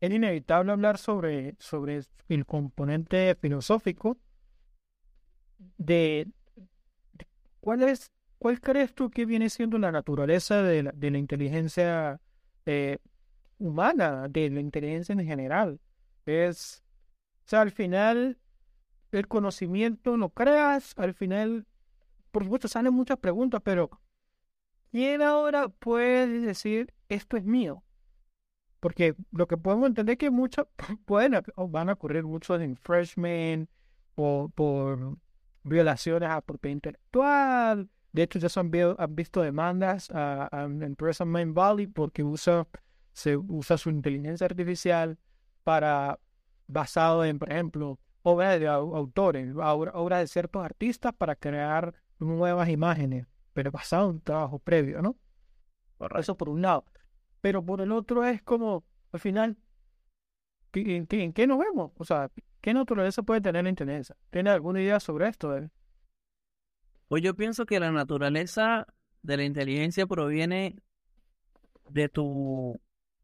[0.04, 4.18] es inevitable hablar sobre, sobre el componente filosófico
[5.78, 6.28] de,
[7.62, 12.20] cuál es cuál crees tú que viene siendo la naturaleza de la, de la inteligencia
[12.66, 12.98] eh,
[13.60, 15.80] humana, de la inteligencia en general.
[16.26, 16.84] Es,
[17.46, 18.38] o sea, al final
[19.14, 21.66] el conocimiento lo creas, al final,
[22.32, 23.90] por supuesto, salen muchas preguntas, pero
[24.92, 27.86] ¿quién ahora puede decir esto es mío?
[28.84, 30.66] Porque lo que podemos entender es que muchas
[31.06, 33.72] pueden van a ocurrir muchos infringements
[34.14, 35.18] por, por
[35.64, 37.90] violaciones a propiedad intelectual.
[38.12, 38.70] De hecho, ya se han,
[39.16, 42.68] visto demandas a, a empresa Main Valley porque usa,
[43.14, 45.18] se usa su inteligencia artificial
[45.64, 46.20] para,
[46.68, 53.28] basado en, por ejemplo, obras de autores, obras de ciertos artistas para crear nuevas imágenes
[53.54, 55.16] pero basado en un trabajo previo, ¿no?
[56.18, 56.86] Eso por un lado.
[57.44, 59.58] Pero por el otro es como, al final,
[60.72, 61.92] ¿en qué, nos vemos?
[61.98, 64.16] O sea, ¿qué naturaleza puede tener la inteligencia?
[64.30, 65.54] ¿Tiene alguna idea sobre esto?
[67.10, 68.88] Pues yo pienso que la naturaleza
[69.24, 70.78] de la inteligencia proviene
[71.90, 72.80] de tu,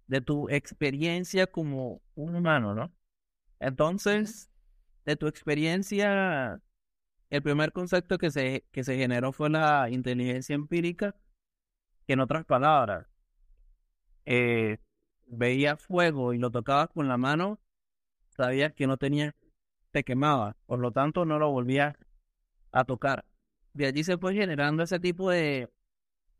[0.07, 2.91] de tu experiencia como un humano, ¿no?
[3.61, 4.51] Entonces,
[5.05, 6.61] de tu experiencia,
[7.29, 11.15] el primer concepto que se, que se generó fue la inteligencia empírica,
[12.05, 13.07] que en otras palabras,
[14.25, 14.77] eh,
[15.27, 17.59] veías fuego y lo tocabas con la mano,
[18.29, 19.35] sabías que no tenía,
[19.91, 21.95] te quemaba, por lo tanto no lo volvías
[22.71, 23.25] a tocar.
[23.73, 25.69] De allí se fue generando ese tipo de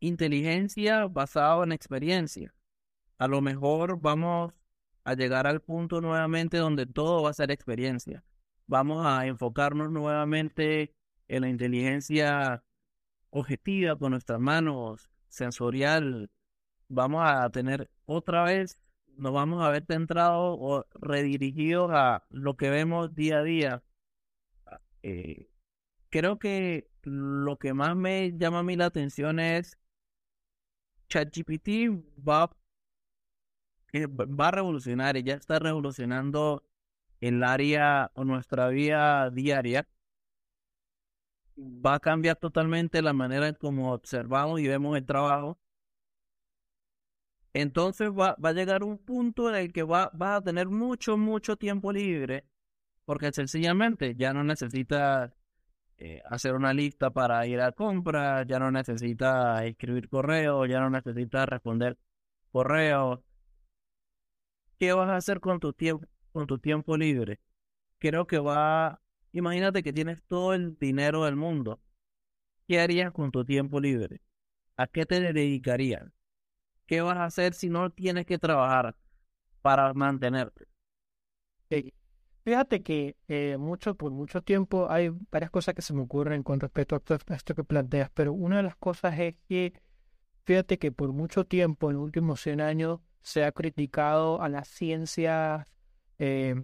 [0.00, 2.54] inteligencia basado en experiencia.
[3.18, 4.52] A lo mejor vamos
[5.04, 8.24] a llegar al punto nuevamente donde todo va a ser experiencia.
[8.66, 10.94] Vamos a enfocarnos nuevamente
[11.28, 12.64] en la inteligencia
[13.30, 16.30] objetiva con nuestras manos, sensorial.
[16.90, 18.76] Vamos a tener otra vez,
[19.16, 23.82] nos vamos a ver centrados o redirigidos a lo que vemos día a día.
[25.04, 25.48] Eh,
[26.10, 29.78] creo que lo que más me llama a mí la atención es
[31.08, 31.68] ChatGPT
[32.28, 32.50] va,
[33.92, 36.64] eh, va a revolucionar y ya está revolucionando
[37.20, 39.88] el área o nuestra vida diaria.
[41.56, 45.56] Va a cambiar totalmente la manera en cómo observamos y vemos el trabajo.
[47.52, 51.16] Entonces va, va a llegar un punto en el que va, va a tener mucho,
[51.16, 52.44] mucho tiempo libre,
[53.04, 55.34] porque sencillamente ya no necesita
[55.98, 60.90] eh, hacer una lista para ir a compra, ya no necesita escribir correo, ya no
[60.90, 61.98] necesita responder
[62.52, 63.24] correo.
[64.78, 67.40] ¿Qué vas a hacer con tu tiempo, con tu tiempo libre?
[67.98, 69.00] Creo que va,
[69.32, 71.80] imagínate que tienes todo el dinero del mundo.
[72.66, 74.22] ¿Qué harías con tu tiempo libre?
[74.76, 76.10] ¿A qué te dedicarías?
[76.90, 78.96] ¿Qué vas a hacer si no tienes que trabajar
[79.62, 80.66] para mantenerte?
[82.42, 86.58] Fíjate que eh, mucho, por mucho tiempo hay varias cosas que se me ocurren con
[86.58, 89.72] respecto a esto, que planteas, pero una de las cosas es que,
[90.42, 94.66] fíjate que por mucho tiempo, en los últimos 100 años, se ha criticado a las
[94.66, 95.68] ciencias
[96.18, 96.56] eh,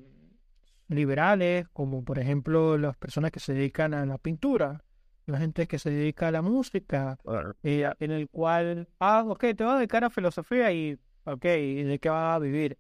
[0.89, 4.83] liberales, como por ejemplo las personas que se dedican a la pintura,
[5.27, 7.19] la gente que se dedica a la música,
[7.63, 11.99] eh, en el cual, ah, ok, te vas a dedicar a filosofía y, ok, ¿de
[12.01, 12.79] qué vas a vivir?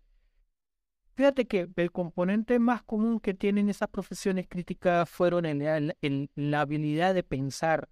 [1.16, 7.14] Fíjate que el componente más común que tienen esas profesiones críticas fueron en la, habilidad
[7.14, 7.88] de pensar,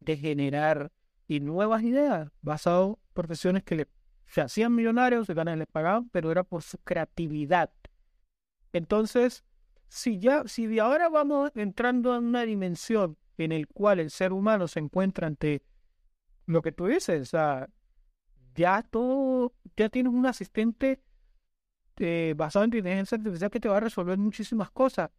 [0.00, 0.90] de generar
[1.26, 3.88] y nuevas ideas, basado en profesiones que
[4.26, 7.70] se hacían millonarios, se ganan, les pagaban, pero era por su creatividad.
[8.72, 9.44] Entonces,
[9.88, 14.32] si ya, si de ahora vamos entrando en una dimensión en el cual el ser
[14.32, 15.62] humano se encuentra ante
[16.46, 17.68] lo que tú dices, o sea,
[18.54, 21.00] ya todo, ya tienes un asistente
[21.98, 25.10] eh, basado en inteligencia artificial que te va a resolver muchísimas cosas.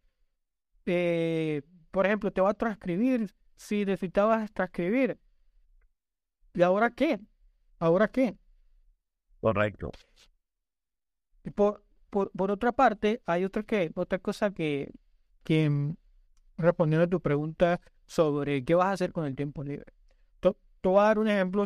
[0.86, 5.20] Eh, por ejemplo, te va a transcribir si necesitabas transcribir.
[6.54, 7.20] ¿Y ahora qué?
[7.80, 8.36] ¿Ahora qué?
[9.40, 9.92] Correcto.
[11.44, 14.92] Y por, por, por otra parte, hay otra, que, otra cosa que,
[15.44, 15.96] que, mm,
[16.58, 17.80] respondiendo a tu pregunta
[18.10, 19.86] sobre qué vas a hacer con el tiempo libre.
[20.42, 20.52] Te,
[20.84, 21.64] voy a dar un ejemplo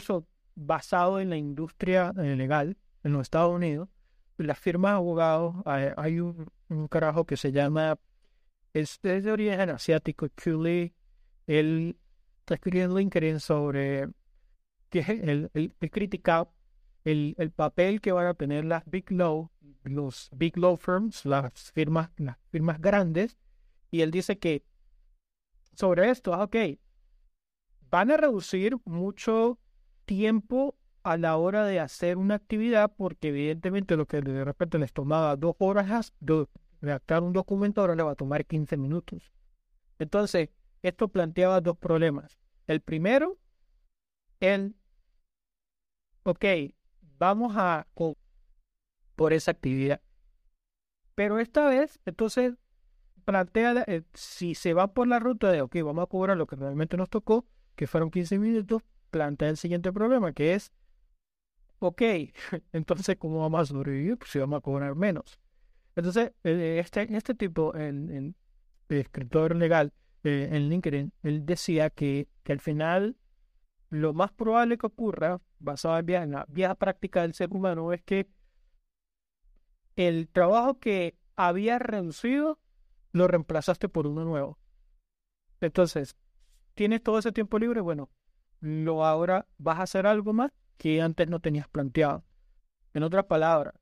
[0.54, 3.90] basado en la industria eh, legal en los Estados Unidos
[4.38, 6.48] la firma de abogados, hay, un,
[6.90, 7.98] carajo que se llama,
[8.74, 10.94] es, de origen asiático, Cooley,
[11.48, 11.98] él
[12.40, 14.10] está escribiendo en LinkedIn sobre
[14.90, 19.50] que el, el, el el, papel que van a tener las big law,
[19.84, 23.38] los big law firms, las firmas, las firmas grandes,
[23.92, 24.64] y él dice que
[25.74, 26.56] sobre esto, ah, ok,
[27.90, 29.60] van a reducir mucho
[30.06, 34.94] tiempo a la hora de hacer una actividad, porque evidentemente lo que de repente les
[34.94, 36.48] tomaba dos horas de
[36.82, 39.32] redactar un documento, ahora le va a tomar 15 minutos.
[40.00, 40.50] Entonces,
[40.82, 42.40] esto planteaba dos problemas.
[42.68, 43.38] El primero,
[44.40, 44.76] el,
[46.24, 46.46] ok,
[47.18, 47.88] vamos a
[49.16, 50.02] por esa actividad.
[51.16, 52.56] Pero esta vez, entonces,
[53.24, 56.56] plantea, eh, si se va por la ruta de, ok, vamos a cobrar lo que
[56.56, 60.72] realmente nos tocó, que fueron 15 minutos, plantea el siguiente problema, que es
[61.80, 62.02] ok,
[62.74, 64.18] entonces ¿cómo vamos a sobrevivir?
[64.18, 65.40] Pues si vamos a cobrar menos.
[65.96, 68.36] Entonces, eh, este, este tipo, el,
[68.90, 69.92] escritor legal
[70.24, 73.16] eh, en LinkedIn, él decía que, que al final
[73.90, 78.28] lo más probable que ocurra, basado en la vieja práctica del ser humano, es que
[79.96, 82.60] el trabajo que había reducido
[83.14, 84.60] lo reemplazaste por uno nuevo.
[85.62, 86.18] Entonces,
[86.74, 88.10] tienes todo ese tiempo libre, bueno,
[88.60, 92.26] lo ahora vas a hacer algo más que antes no tenías planteado.
[92.94, 93.74] En otras palabras,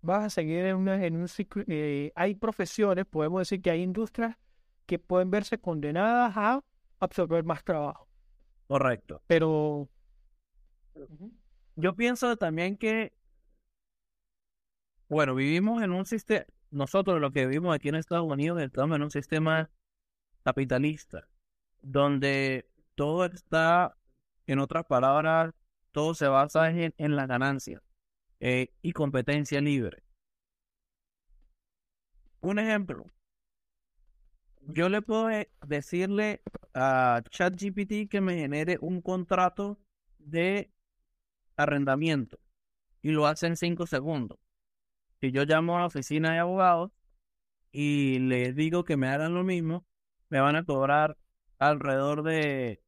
[0.00, 1.62] vas a seguir en, una, en un ciclo.
[1.68, 4.36] eh, hay profesiones, podemos decir que hay industrias
[4.86, 6.64] que pueden verse condenadas a
[6.98, 8.08] absorber más trabajo.
[8.66, 9.22] Correcto.
[9.26, 9.88] Pero
[11.76, 13.12] Yo pienso también que,
[15.08, 19.02] bueno, vivimos en un sistema, nosotros lo que vivimos aquí en Estados Unidos estamos en
[19.02, 19.70] un sistema
[20.42, 21.28] capitalista,
[21.82, 23.96] donde todo está,
[24.46, 25.54] en otras palabras,
[25.92, 27.82] todo se basa en, en la ganancia
[28.40, 30.02] eh, y competencia libre.
[32.40, 33.04] Un ejemplo,
[34.62, 36.42] yo le puedo eh, decirle
[36.74, 39.78] a ChatGPT que me genere un contrato
[40.18, 40.72] de
[41.56, 42.38] arrendamiento
[43.02, 44.38] y lo hace en cinco segundos.
[45.22, 46.90] Si yo llamo a la oficina de abogados
[47.72, 49.86] y les digo que me hagan lo mismo,
[50.30, 51.16] me van a cobrar
[51.58, 52.82] alrededor de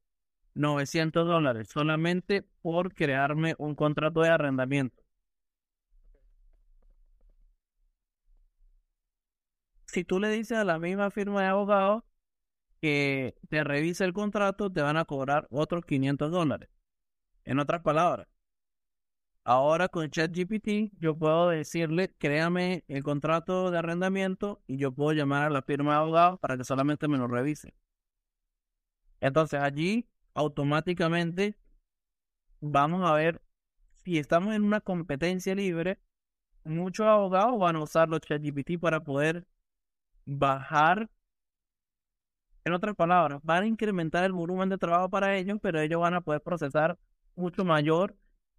[0.55, 5.01] 900 dólares solamente por crearme un contrato de arrendamiento.
[9.87, 12.03] Si tú le dices a la misma firma de abogados
[12.81, 16.69] que te revise el contrato, te van a cobrar otros 500 dólares.
[17.45, 18.27] En otras palabras,
[19.45, 25.43] ahora con ChatGPT yo puedo decirle, créame el contrato de arrendamiento y yo puedo llamar
[25.45, 27.73] a la firma de abogados para que solamente me lo revise.
[29.21, 31.57] Entonces allí automáticamente
[32.59, 33.41] vamos a ver
[34.03, 35.99] si estamos en una competencia libre,
[36.63, 39.47] muchos abogados van a usar los ChatGPT para poder
[40.25, 41.09] bajar
[42.65, 46.15] en otras palabras, van a incrementar el volumen de trabajo para ellos, pero ellos van
[46.15, 46.97] a poder procesar
[47.35, 48.15] mucho mayor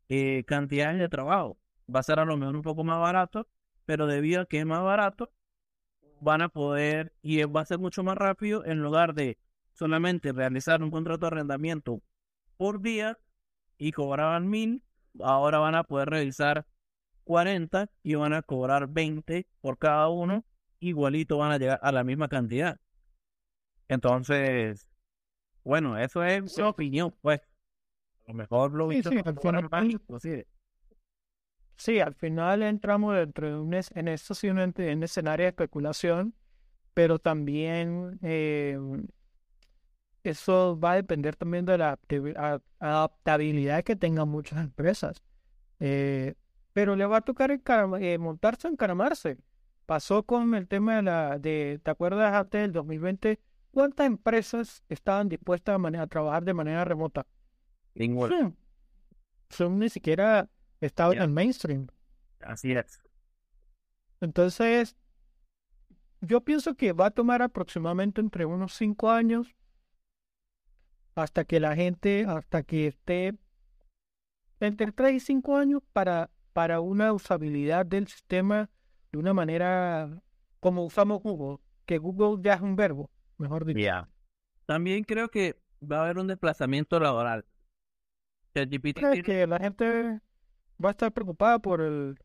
[0.09, 1.59] eh, cantidad de trabajo.
[1.95, 3.49] Va a ser a lo mejor un poco más barato,
[3.85, 5.31] pero debido a que es más barato,
[6.21, 9.39] van a poder y va a ser mucho más rápido en lugar de
[9.75, 12.03] solamente realizar un contrato de arrendamiento
[12.57, 13.19] por día
[13.79, 14.83] y cobraban mil,
[15.21, 16.67] ahora van a poder realizar
[17.25, 20.45] 40 y van a cobrar 20 por cada uno,
[20.81, 22.79] igualito van a llegar a la misma cantidad.
[23.89, 24.89] Entonces,
[25.65, 26.63] bueno, eso es Sí.
[26.63, 27.41] mi opinión, pues.
[28.27, 29.71] Lo mejor lo Sí, sí, al final-
[30.21, 30.45] sí.
[31.77, 35.49] sí, al final entramos dentro de un, es- en esto sí, un, en escenario de
[35.51, 36.35] especulación,
[36.95, 38.79] pero también eh,
[40.25, 41.99] eso va a depender también de la
[42.81, 45.23] adaptabilidad que tengan muchas empresas.
[45.79, 46.35] Eh,
[46.73, 49.39] pero le va a tocar encara- eh, montarse, encaramarse.
[49.87, 53.39] Pasó con el tema de la, de, ¿te acuerdas antes del 2020?
[53.71, 57.27] ¿Cuántas empresas estaban dispuestas a, a trabajar de manera remota?
[57.97, 58.49] Ninguna.
[58.49, 58.57] Hmm.
[59.53, 60.49] Zoom ni siquiera
[60.81, 61.25] estaba en Ya.
[61.25, 61.89] el mainstream.
[62.41, 63.03] Así es.
[64.21, 64.97] Entonces,
[66.21, 69.55] yo pienso que va a tomar aproximadamente entre unos cinco años
[71.15, 73.35] hasta que la gente, hasta que esté
[74.61, 78.71] entre tres y cinco años para, para una usabilidad del sistema
[79.13, 80.23] de una manera
[80.61, 84.09] como usamos Google, que Google ya es un verbo, mejor dicho.
[84.67, 87.45] También creo que va a haber un desplazamiento laboral.
[88.57, 90.21] ChatGPT ¿Crees tiene- que la gente
[90.83, 92.19] va a estar preocupada por el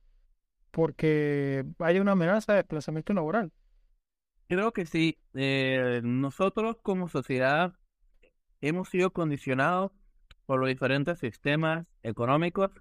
[0.72, 3.52] porque haya una amenaza de desplazamiento laboral?
[4.48, 5.18] Creo que sí.
[5.34, 7.74] Eh, nosotros como sociedad
[8.62, 9.92] hemos sido condicionados
[10.46, 12.72] por los diferentes sistemas económicos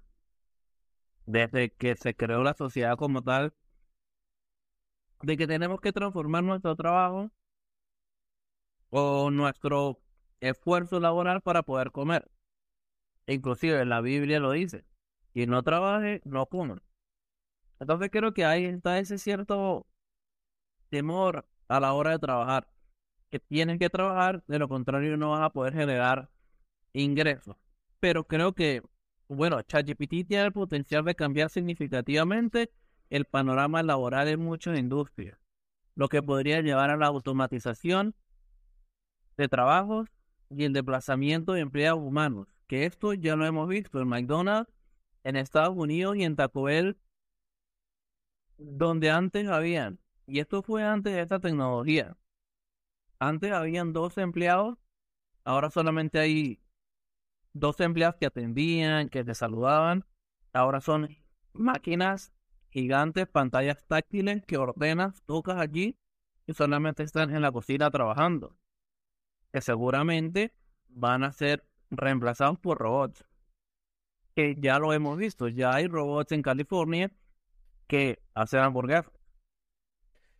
[1.25, 3.53] desde que se creó la sociedad como tal,
[5.21, 7.29] de que tenemos que transformar nuestro trabajo
[8.89, 10.01] o nuestro
[10.39, 12.29] esfuerzo laboral para poder comer.
[13.33, 14.85] Inclusive la Biblia lo dice.
[15.33, 16.75] Quien no trabaje, no come.
[17.79, 19.87] Entonces creo que ahí está ese cierto
[20.89, 22.67] temor a la hora de trabajar,
[23.29, 26.29] que tienen que trabajar, de lo contrario no van a poder generar
[26.93, 27.55] ingresos.
[27.99, 28.83] Pero creo que,
[29.29, 32.71] bueno, ChatGPT tiene el potencial de cambiar significativamente
[33.09, 35.39] el panorama laboral en muchas industrias,
[35.95, 38.15] lo que podría llevar a la automatización
[39.37, 40.09] de trabajos
[40.49, 44.71] y el desplazamiento de empleados humanos, que esto ya lo hemos visto en McDonald's,
[45.25, 46.97] en Estados Unidos y en Taco Bell,
[48.57, 52.15] donde antes habían, y esto fue antes de esta tecnología,
[53.19, 54.77] antes habían 12 empleados,
[55.43, 56.61] ahora solamente hay
[57.51, 60.05] 12 empleados que atendían, que te saludaban,
[60.53, 61.09] ahora son
[61.51, 62.31] máquinas
[62.69, 65.97] gigantes, pantallas táctiles que ordenas, tocas allí
[66.47, 68.55] y solamente están en la cocina trabajando,
[69.51, 70.53] que seguramente
[70.87, 73.25] van a ser reemplazados por robots,
[74.35, 77.11] que ya lo hemos visto, ya hay robots en California
[77.87, 79.11] que hacen hamburguesas.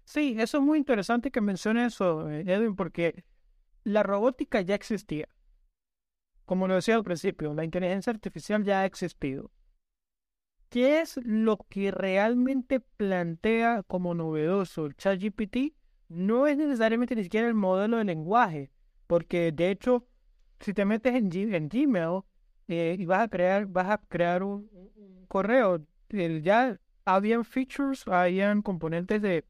[0.05, 3.23] Sí, eso es muy interesante que menciones eso, eh, Edwin, porque
[3.83, 5.27] la robótica ya existía.
[6.45, 9.51] como lo decía al principio, la inteligencia artificial ya ha existido.
[10.69, 15.75] ¿Qué es lo que realmente plantea como novedoso el ChatGPT?
[16.09, 18.71] No es necesariamente ni siquiera el modelo de lenguaje,
[19.07, 20.07] porque de hecho,
[20.61, 22.21] si te metes en, Gmail
[22.67, 24.69] eh, y vas a crear, vas a crear un,
[25.27, 29.45] correo, ya habían features, habían componentes de,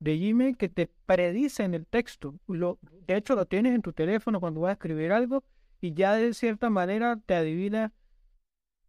[0.00, 2.34] de Gmail que te predicen el texto.
[2.46, 5.42] De hecho, lo tienes en tu teléfono cuando vas a escribir algo
[5.80, 7.92] y ya de cierta manera te adivina,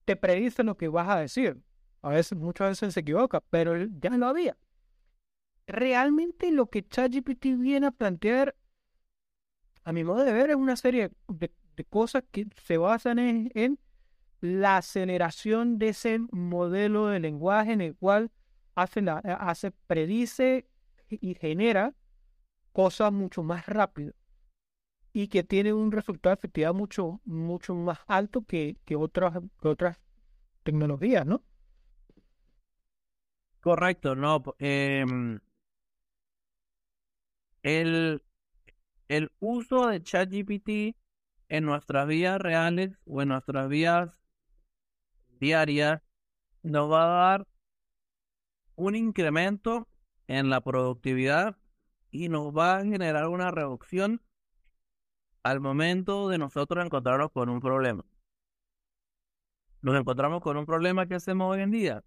[0.06, 1.58] te predice lo que vas a decir.
[2.02, 4.58] A veces, muchas veces se equivoca, pero ya lo había.
[5.68, 8.56] Realmente lo que ChatGPT viene a plantear,
[9.90, 11.52] a mi modo de ver, es una serie de,
[11.90, 13.80] cosas que se basan en,
[14.40, 18.30] la aceleración de ese modelo de lenguaje en el cual
[18.76, 20.68] hace, la, hace predice
[21.10, 21.96] y genera
[22.72, 24.14] cosas mucho más rápido
[25.12, 29.98] y que tiene un resultado de efectividad mucho, mucho más alto que, que, otras, otras
[30.62, 31.42] tecnologías, ¿no?
[33.60, 34.44] Correcto, no.
[34.60, 35.40] Em,
[37.64, 38.22] el,
[39.10, 40.96] el uso de ChatGPT
[41.50, 44.10] en nuestras vías reales o en nuestras vías
[45.40, 46.02] diarias
[46.62, 47.48] nos va a dar
[48.76, 49.88] un incremento
[50.28, 51.58] en la productividad
[52.12, 54.22] y nos va a generar una reducción
[55.44, 58.06] al momento de nosotros encontrarnos con un problema.
[59.82, 62.04] Nos encontramos con un problema que hacemos hoy en día.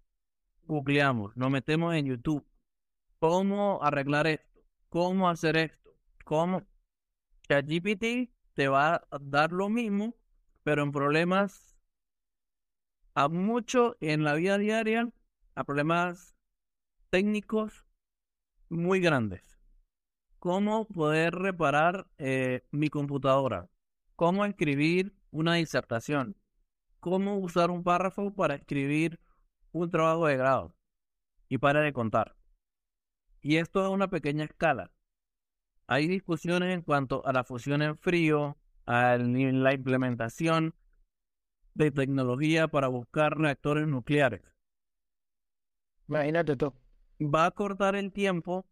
[0.67, 2.45] Googleamos, nos metemos en YouTube.
[3.19, 4.61] ¿Cómo arreglar esto?
[4.89, 5.91] ¿Cómo hacer esto?
[6.23, 6.61] ¿Cómo?
[7.47, 10.15] ChatGPT te va a dar lo mismo,
[10.63, 11.77] pero en problemas
[13.15, 15.11] a mucho en la vida diaria,
[15.55, 16.35] a problemas
[17.09, 17.85] técnicos
[18.69, 19.53] muy grandes
[20.43, 23.69] cómo poder reparar eh, mi computadora,
[24.17, 26.35] cómo escribir una disertación,
[26.99, 29.21] cómo usar un párrafo para escribir
[29.71, 30.75] un trabajo de grado
[31.47, 32.35] y para de contar.
[33.39, 34.91] Y esto es una pequeña escala.
[35.93, 40.73] Hay discusiones en cuanto a la fusión en frío, a la implementación
[41.75, 44.41] de tecnología para buscar reactores nucleares.
[46.07, 46.73] Imagínate tú.
[47.21, 48.65] Va a cortar el tiempo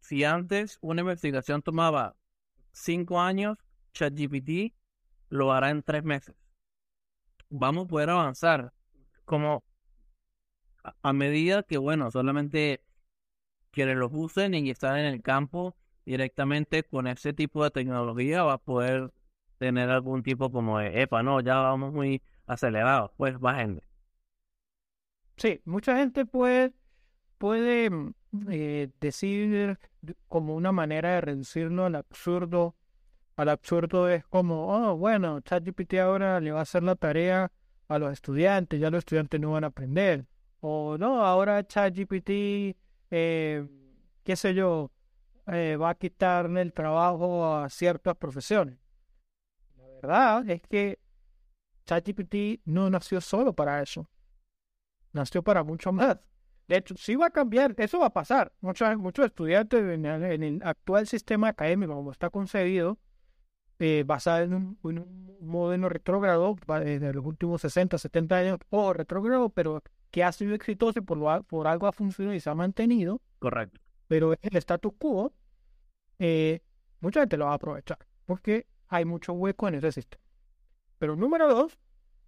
[0.00, 2.16] si antes una investigación tomaba
[2.72, 3.56] cinco años,
[3.92, 4.74] ChatGPT
[5.28, 6.34] lo hará en tres meses.
[7.48, 8.72] Vamos a poder avanzar
[9.24, 9.62] como
[10.82, 12.82] a, medida que, bueno, solamente
[13.70, 15.76] quienes los usen y están en el campo
[16.10, 19.12] directamente con ese tipo de tecnología va a poder
[19.58, 23.80] tener algún tipo como de, epa, no, ya vamos muy acelerados, pues bajen.
[25.36, 26.72] Sí, mucha gente puede,
[27.38, 28.12] puede mm,
[28.50, 29.78] eh, decir
[30.26, 32.74] como una manera de reducirlo al absurdo.
[33.36, 37.52] Al absurdo es como, oh, bueno, ChatGPT ahora le va a hacer la tarea
[37.86, 40.26] a los estudiantes, ya los estudiantes no van a aprender.
[40.60, 42.76] O no, ahora ChatGPT,
[43.12, 43.66] eh,
[44.24, 44.90] qué sé yo,
[45.52, 48.78] eh, va a quitarle el trabajo a ciertas profesiones.
[49.76, 50.98] La verdad es que
[51.86, 54.08] ChatGPT no nació solo para eso.
[55.12, 56.18] Nació para mucho más.
[56.68, 58.52] De hecho, sí va a cambiar, eso va a pasar.
[58.60, 62.96] Muchos, muchos estudiantes en el, actual sistema académico, como está concebido,
[63.80, 69.82] eh, basado en un, modelo retrógrado de los últimos 60, 70 años, o retrógrado, pero
[70.12, 73.20] que ha sido exitoso y por, por algo ha funcionado y se ha mantenido.
[73.40, 73.80] Correcto.
[74.06, 75.32] Pero el status quo,
[76.20, 76.60] eh,
[77.00, 80.22] mucha gente lo va a aprovechar, porque hay mucho hueco en ese sistema.
[80.98, 81.78] Pero número dos,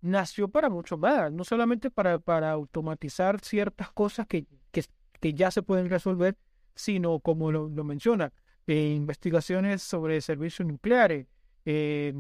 [0.01, 5.63] nació para mucho más, no solamente para, para automatizar ciertas cosas que, que, ya se
[5.63, 6.37] pueden resolver,
[6.75, 8.33] sino como lo, menciona,
[8.67, 11.27] eh, investigaciones sobre servicios nucleares.
[11.67, 12.15] Eh,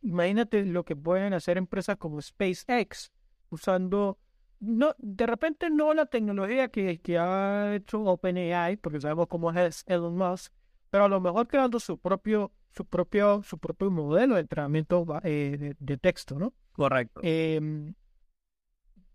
[0.00, 3.12] imagínate lo que pueden hacer empresas como SpaceX
[3.50, 4.18] usando,
[4.62, 9.84] no, de repente no la tecnología que, que ha hecho OpenAI, porque sabemos cómo es
[9.86, 10.52] Elon Musk,
[10.88, 15.74] pero a lo mejor creando su propio su propio, su propio modelo de entrenamiento eh,
[15.78, 16.54] de, texto, ¿no?
[16.72, 17.20] Correcto.
[17.22, 17.92] Em,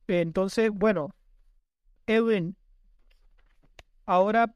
[0.07, 1.15] entonces, bueno,
[2.05, 2.55] Edwin,
[4.05, 4.53] ahora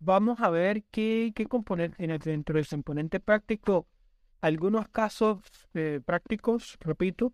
[0.00, 3.86] vamos a ver qué, qué componente, dentro del componente práctico,
[4.40, 5.40] algunos casos
[5.74, 7.32] eh, prácticos, repito,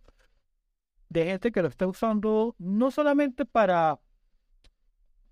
[1.08, 3.98] de gente que lo está usando no solamente para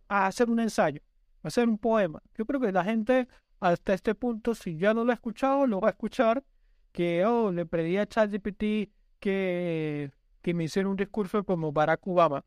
[0.09, 1.01] hacer un ensayo,
[1.43, 2.23] hacer un poema.
[2.37, 3.29] Yo creo que la gente
[3.61, 6.45] hasta este punto, si ya no lo ha escuchado, lo va a escuchar,
[6.93, 10.13] que oh, le pedí a ChatGPT que,
[10.43, 12.45] que me hiciera un discurso como Barack Obama,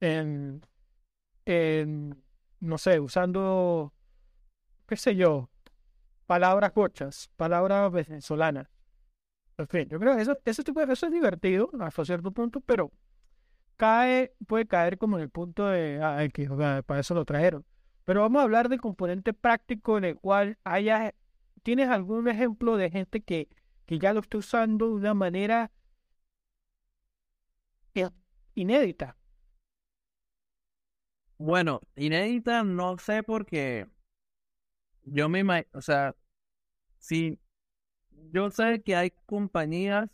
[0.00, 0.64] en,
[1.44, 2.22] en,
[2.60, 3.92] no sé, usando,
[4.88, 5.48] qué sé yo,
[6.26, 8.68] palabras gochas, palabras venezolanas.
[9.62, 12.60] En fin, yo creo que eso, ese tipo de eso es divertido hasta cierto punto,
[12.60, 12.90] pero
[13.76, 16.48] cae, puede caer como en el punto de, que
[16.84, 17.64] para eso lo trajeron.
[18.04, 21.14] Pero vamos a hablar del componente práctico en el cual haya,
[21.62, 23.48] ¿tienes algún ejemplo de gente que,
[23.86, 25.70] que ya lo está usando de una manera
[28.54, 29.16] inédita?
[31.38, 33.86] Bueno, inédita no sé porque
[35.04, 36.16] yo me imagino, o sea,
[36.98, 37.38] sí,
[38.30, 40.10] yo sé que hay compañías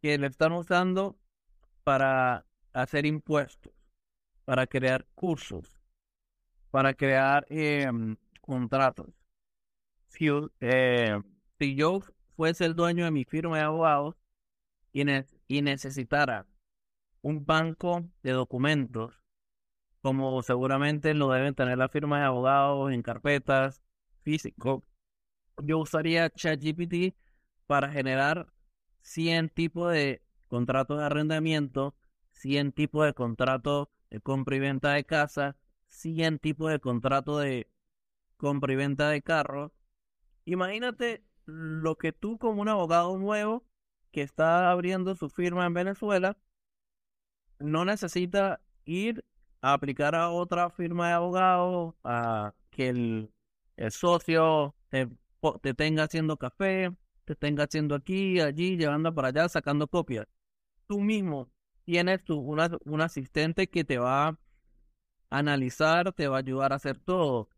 [0.00, 1.16] que le están usando
[1.82, 3.72] para hacer impuestos,
[4.44, 5.80] para crear cursos,
[6.70, 9.08] para crear em, contratos.
[10.08, 10.28] Si,
[10.60, 11.20] eh,
[11.58, 12.00] si yo
[12.36, 14.16] fuese el dueño de mi firma de abogados
[14.92, 15.02] y,
[15.48, 16.46] y necesitara
[17.22, 19.22] un banco de documentos,
[20.02, 23.82] como seguramente lo deben tener las firmas de abogados en carpetas
[24.22, 24.84] físico,
[25.62, 27.14] yo usaría ChatGPT
[27.66, 28.52] para generar
[29.02, 31.94] 100 tipos de contratos de arrendamiento,
[32.32, 35.56] 100 tipos de contratos de compra y venta de casa,
[35.88, 37.68] 100 tipos de contratos de
[38.36, 39.72] compra y venta de carros.
[40.44, 43.64] Imagínate lo que tú como un abogado nuevo
[44.10, 46.38] que está abriendo su firma en Venezuela
[47.58, 49.24] no necesita ir
[49.60, 53.30] a aplicar a otra firma de abogados, a que el,
[53.90, 54.74] socio
[55.52, 56.90] te tenga haciendo café,
[57.24, 60.26] te tenga haciendo aquí, allí, llevando para allá, sacando copias.
[60.86, 61.50] Tú mismo
[61.84, 64.38] tienes tu, una, un asistente que te va a
[65.30, 67.48] analizar, te va a ayudar a hacer todo.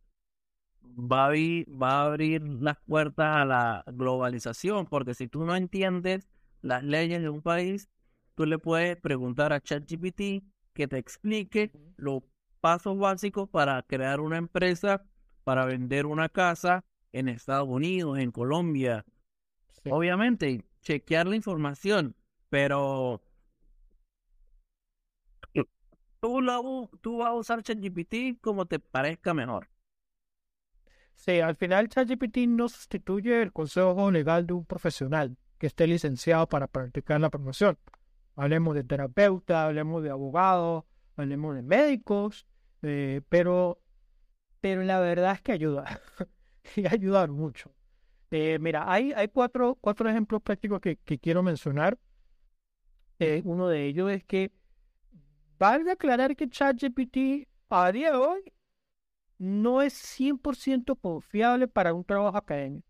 [0.83, 6.29] Va a, va a abrir las puertas a la globalización, porque si tú no entiendes
[6.63, 7.89] las leyes de un país,
[8.35, 12.23] tú le puedes preguntar a ChatGPT que te explique los
[12.61, 15.05] pasos básicos para crear una empresa,
[15.45, 16.85] para vender una casa
[17.19, 19.05] en Estados Unidos, en Colombia,
[19.91, 22.17] Obviamente, chequear la información,
[22.49, 23.23] pero
[26.21, 29.69] tú, lo, tú vas a usar ChatGPT como te parezca mejor.
[31.15, 36.49] Sí, al final ChatGPT no sustituye el consejo legal de un profesional que esté licenciado
[36.49, 37.79] para practicar la promoción.
[38.35, 40.85] Hablemos de terapeuta, hablemos de abogados,
[41.17, 42.47] hablemos de médicos,
[42.83, 43.81] eh, pero,
[44.61, 46.03] pero la verdad es que ayuda
[46.77, 47.71] y ayudar mucho.
[48.31, 51.99] Eh, mira, hay, hay cuatro, cuatro ejemplos prácticos que, quiero mencionar.
[53.19, 54.51] Eh, uno de ellos es que
[55.59, 58.53] vale aclarar que ChatGPT a día de hoy
[59.39, 62.87] no es 100% confiable para un trabajo académico.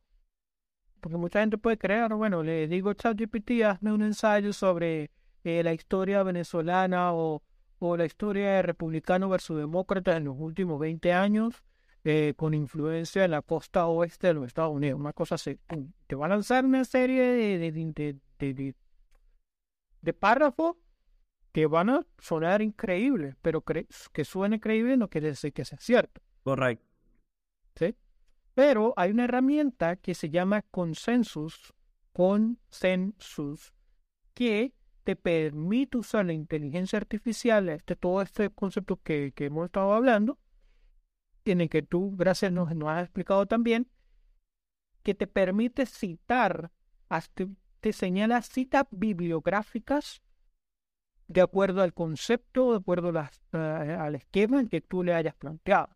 [1.00, 5.10] Porque mucha gente puede creer, bueno, le digo ChatGPT, hazme un ensayo sobre
[5.44, 7.42] eh, la historia venezolana o,
[7.78, 11.62] o la historia de republicano versus demócrata en los últimos 20 años
[12.08, 15.00] eh, con influencia en la costa oeste de los Estados Unidos.
[15.00, 15.58] Una cosa así.
[16.06, 17.72] Te va a lanzar una serie de,
[18.38, 18.74] de,
[20.02, 20.76] de, párrafos
[21.50, 26.22] que van a sonar increíbles, pero que suene creíble no quiere decir que sea cierto.
[26.44, 26.86] Correcto.
[27.74, 27.96] ¿Sí?
[28.54, 31.74] Pero hay una herramienta que se llama consensus,
[32.12, 33.74] consensus,
[34.32, 39.92] que te permite usar la inteligencia artificial, este, todo este concepto que, que hemos estado
[39.92, 40.38] hablando,
[41.52, 43.88] en el que tú, gracias, nos, nos has explicado también,
[45.02, 46.72] que te permite citar,
[47.80, 50.22] te señala citas bibliográficas
[51.28, 53.12] de acuerdo al concepto, de acuerdo
[53.52, 55.88] al esquema en que tú le hayas planteado.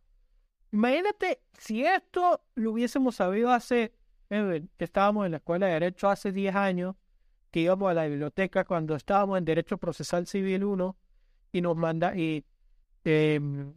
[0.72, 3.92] Imagínate si esto lo hubiésemos sabido hace,
[4.30, 6.96] eh, que estábamos en la escuela de Derecho hace 10 años,
[7.50, 10.96] que íbamos a la biblioteca cuando estábamos en Derecho Procesal Civil 1
[11.52, 12.44] y nos manda, y
[13.04, 13.74] em,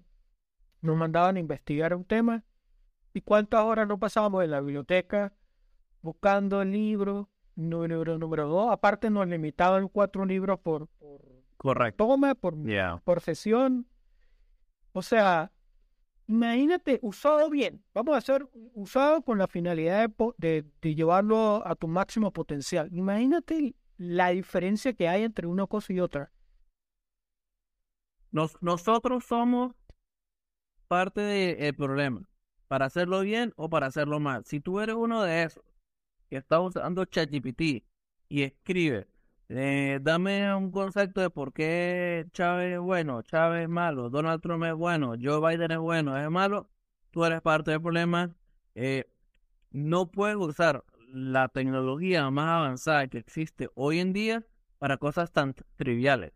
[0.83, 2.43] nos mandaban a investigar un tema.
[3.13, 5.33] ¿Y cuántas horas no pasábamos en la biblioteca
[6.01, 8.71] buscando el libro, número, número dos?
[8.71, 10.89] Aparte nos limitaban cuatro libros por,
[11.57, 12.05] Correcto.
[12.05, 12.55] toma, por,
[13.03, 13.87] por sesión.
[14.91, 15.51] O sea,
[16.27, 17.83] imagínate, usado bien.
[17.93, 22.89] Vamos a hacer usado con la finalidad de, de, llevarlo a tu máximo potencial.
[22.91, 26.31] Imagínate la diferencia que hay entre una cosa y otra.
[28.31, 29.75] Nos, nosotros somos
[30.93, 32.21] parte del problema.
[32.67, 34.45] Para hacerlo bien o para hacerlo mal.
[34.45, 35.63] Si tú eres uno de esos
[36.29, 37.83] que está usando ChatGPT
[38.29, 39.07] y escribe,
[39.49, 44.63] eh, dame un concepto de por qué Chávez es bueno, Chávez es malo, Donald Trump
[44.65, 46.69] es bueno, Joe Biden es bueno, es malo,
[47.11, 48.35] tú eres parte del problema.
[48.75, 49.05] Eh,
[49.71, 54.45] no puedes usar la tecnología más avanzada que existe hoy en día
[54.77, 56.33] para cosas tan triviales.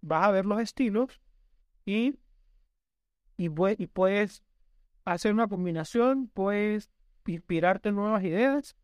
[0.00, 1.20] vas a ver los estilos
[1.84, 2.18] y,
[3.36, 4.42] y, puedes
[5.04, 6.90] hacer una combinación, puedes
[7.26, 8.76] inspirarte en nuevas ideas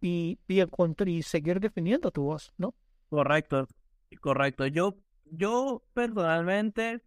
[0.00, 0.62] y, y,
[1.06, 2.74] y seguir definiendo tu voz, ¿no?
[3.08, 3.66] Correcto,
[4.20, 4.66] correcto.
[4.66, 7.02] Yo, yo personalmente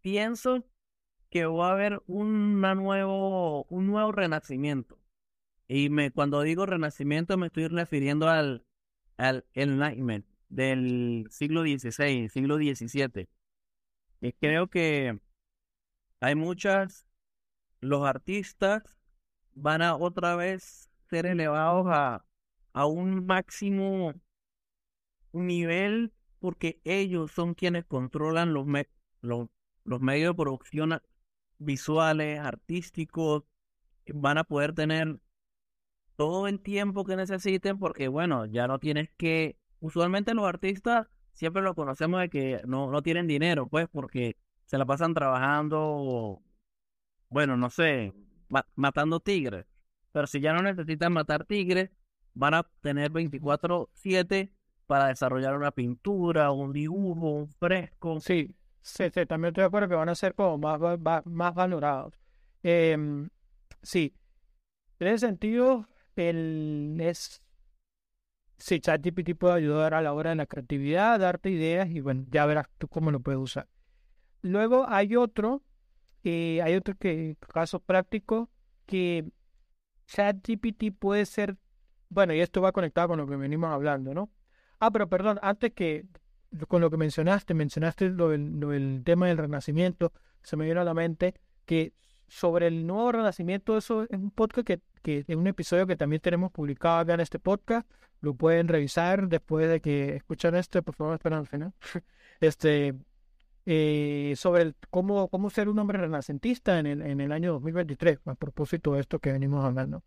[0.00, 0.64] pienso
[1.30, 4.98] que va a haber una nuevo, un nuevo renacimiento.
[5.68, 8.64] Y me, cuando digo renacimiento me estoy refiriendo al,
[9.16, 13.28] al Enlightenment del siglo XVI, siglo XVII.
[14.20, 15.20] Y creo que
[16.20, 17.06] hay muchas,
[17.80, 18.82] los artistas
[19.54, 22.24] van a otra vez ser elevados a,
[22.72, 24.14] a un máximo
[25.32, 28.66] nivel porque ellos son quienes controlan los,
[29.20, 29.48] los,
[29.84, 31.02] los medios de producción
[31.58, 33.44] visuales, artísticos,
[34.06, 35.20] van a poder tener
[36.16, 39.56] todo el tiempo que necesiten porque, bueno, ya no tienes que...
[39.80, 44.36] Usualmente los artistas siempre lo conocemos de que no, no tienen dinero, pues, porque
[44.70, 46.40] se la pasan trabajando,
[47.28, 48.14] bueno, no sé,
[48.76, 49.66] matando tigres.
[50.12, 51.90] Pero si ya no necesitan matar tigres,
[52.34, 54.52] van a tener 24-7
[54.86, 58.20] para desarrollar una pintura, un dibujo, un fresco.
[58.20, 62.14] Sí, sí, también estoy de acuerdo que van a ser como más, más, valorados.
[62.62, 63.28] Em,
[63.82, 64.14] sí,
[65.00, 67.42] en ese sentido, el, es,
[68.56, 72.46] sí, ChatGPT puede ayudar a la hora de la creatividad, darte ideas y bueno, ya
[72.46, 73.66] verás tú cómo lo puedes usar.
[74.42, 75.62] Luego hay otro,
[76.24, 78.50] eh, hay otro que, caso práctico,
[78.86, 79.24] que
[80.06, 81.56] ChatGPT puede ser,
[82.08, 84.30] bueno, y esto va conectado con lo que venimos hablando, ¿no?
[84.78, 86.06] Ah, pero perdón, antes que
[86.68, 90.12] con lo que mencionaste, mencionaste lo del, tema del renacimiento,
[90.42, 91.34] se me vino a la mente
[91.64, 91.92] que
[92.26, 96.20] sobre el nuevo renacimiento, eso es un podcast que, que es un episodio que también
[96.20, 97.88] tenemos publicado acá en este podcast,
[98.20, 101.72] lo pueden revisar después de que escuchan este, por favor, esperen al final.
[102.40, 102.94] Este,
[103.66, 108.34] eh, sobre cómo, cómo ser un hombre renacentista en el, en el año 2023, a
[108.34, 110.02] propósito de esto que venimos hablando.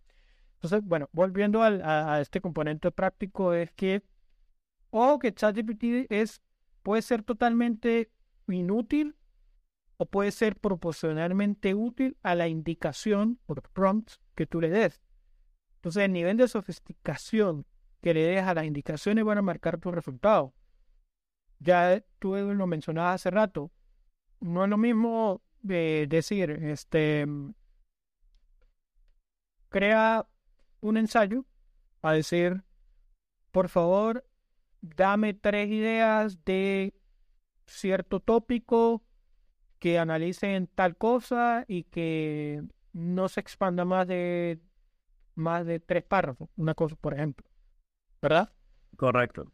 [0.56, 4.02] Entonces, bueno, volviendo al, a, este componente práctico, es que,
[4.90, 6.42] o que ChatGPT es,
[6.82, 8.10] puede ser totalmente
[8.48, 9.16] inútil
[9.98, 15.02] o puede ser proporcionalmente útil a la indicación por prompts que tú le des.
[15.76, 17.66] Entonces, el nivel de sofisticación
[18.02, 20.54] que le des a las indicaciones van a marcar tu resultado
[21.64, 23.72] ya tú lo mencionabas hace rato,
[24.40, 27.26] no es lo mismo de decir, este,
[29.70, 30.28] crea
[30.82, 31.46] un ensayo
[32.02, 32.64] a decir,
[33.52, 34.26] por favor,
[34.82, 36.94] dame tres ideas de
[37.66, 39.04] cierto tópico
[39.80, 44.60] que analicen tal cosa y que no se expanda más de
[45.36, 47.48] más de tres párrafos, una cosa, por ejemplo.
[48.22, 48.54] ¿Verdad?
[48.96, 49.52] Correcto.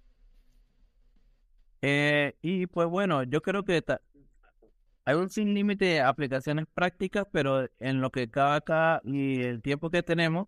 [1.81, 3.83] Eh, y pues bueno, yo creo que
[5.05, 9.61] hay un sin límite de aplicaciones prácticas, pero en lo que cabe acá y el
[9.61, 10.47] tiempo que tenemos,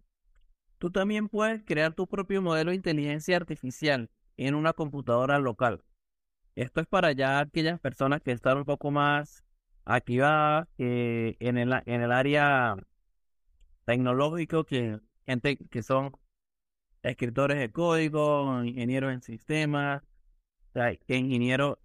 [0.78, 5.84] tú también puedes crear tu propio modelo de inteligencia artificial en una computadora local.
[6.56, 9.44] Esto es para ya aquellas personas que están un poco más
[9.88, 12.76] va eh, en, el, en el área
[13.86, 16.12] tecnológico que gente que son
[17.04, 20.04] escritores de código, ingenieros en sistemas,
[20.72, 21.78] o sea, que ingenieros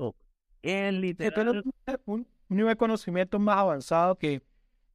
[0.62, 1.64] en literal.
[2.04, 4.42] Un, nivel de conocimiento más avanzado que,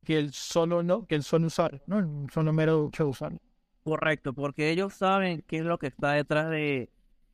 [0.05, 1.99] que el solo no, que el solo usar, ¿no?
[1.99, 3.33] El solo mero usar.
[3.83, 6.89] Correcto, porque ellos saben qué es lo que está detrás de,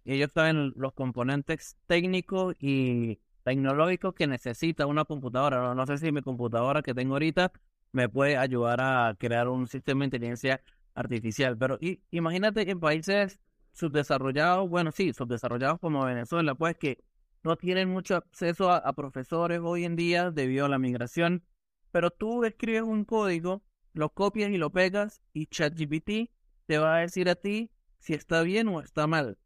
[0.05, 5.75] ellos saben los componentes técnicos y tecnológicos que necesita una computadora.
[5.75, 7.51] No, sé si mi computadora que tengo ahorita
[7.91, 10.61] me puede ayudar a crear un sistema de inteligencia
[10.95, 13.39] artificial, pero y, imagínate en países
[13.77, 16.97] subdesarrollados, bueno, sí, subdesarrollados como Venezuela, pues que
[17.43, 21.43] no tienen mucho acceso a, profesores hoy en día debido a la migración,
[21.91, 23.63] pero tú escribes un código,
[23.93, 26.31] lo copias y lo pegas y ChatGPT
[26.65, 27.69] te va a decir a ti
[27.99, 29.37] si está bien o está mal.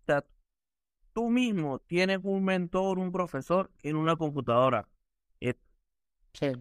[0.00, 0.24] O sea,
[1.12, 4.88] tú mismo tienes un mentor, un profesor en una computadora.
[5.40, 5.54] Eh,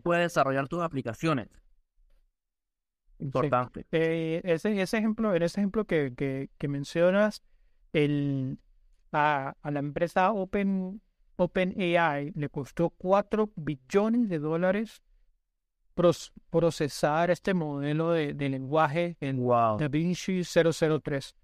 [0.04, 1.50] puede desarrollar tus aplicaciones.
[3.20, 3.86] Importante.
[3.92, 7.44] Eh, ese, ese ejemplo, en ese ejemplo que, que, que mencionas,
[7.94, 8.60] el,
[9.12, 11.02] a, a, la empresa Open,
[11.38, 15.02] OpenAI le costó 4 billones de dólares
[16.50, 19.78] procesar este modelo de, lenguaje en wow.
[19.78, 21.36] DaVinci 003.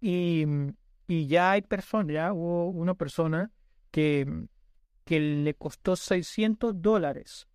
[0.00, 0.44] Y,
[1.06, 3.50] y ya hay personas, ya hubo una persona
[3.92, 4.26] que,
[5.04, 7.48] que le costó 600 dólares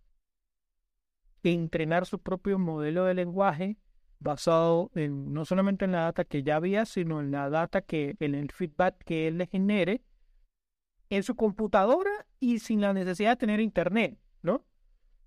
[1.42, 3.76] entrenar su propio modelo de lenguaje
[4.20, 8.16] basado en, no solamente en la data que ya había, sino en la data que,
[8.20, 10.02] en el feedback que él le genere
[11.10, 14.64] en su computadora y sin la necesidad de tener internet, ¿no?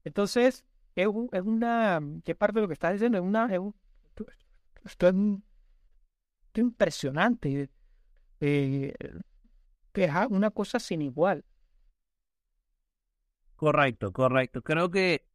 [0.04, 3.18] Entonces, es, es una, ¿qué parte de lo que estás diciendo?
[3.18, 3.60] Es una, es
[4.86, 5.16] esto es,
[6.54, 7.70] impresionante,
[8.40, 8.94] eh,
[9.94, 11.44] es una cosa sin igual.
[13.56, 14.62] Correcto, correcto.
[14.62, 15.26] Creo que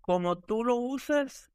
[0.00, 1.50] como tú lo uses,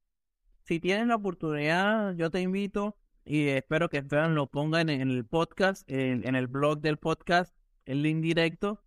[0.64, 5.26] si tienes la oportunidad, yo te invito y espero que Esteban lo ponga en, el
[5.26, 8.84] podcast, en, el blog del podcast, el link directo.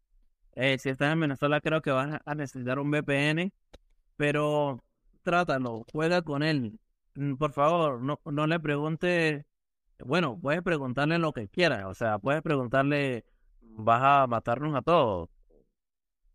[0.55, 3.53] Eh, si estás en Venezuela, creo que vas a necesitar un VPN,
[4.17, 4.85] pero
[5.23, 6.79] trátalo, juega con él.
[7.15, 9.47] Mm, por favor, no, no le pregunte,
[10.05, 13.25] bueno, puedes preguntarle lo que quieras, o sea, puedes preguntarle,
[13.61, 15.29] vas a matarnos a todos,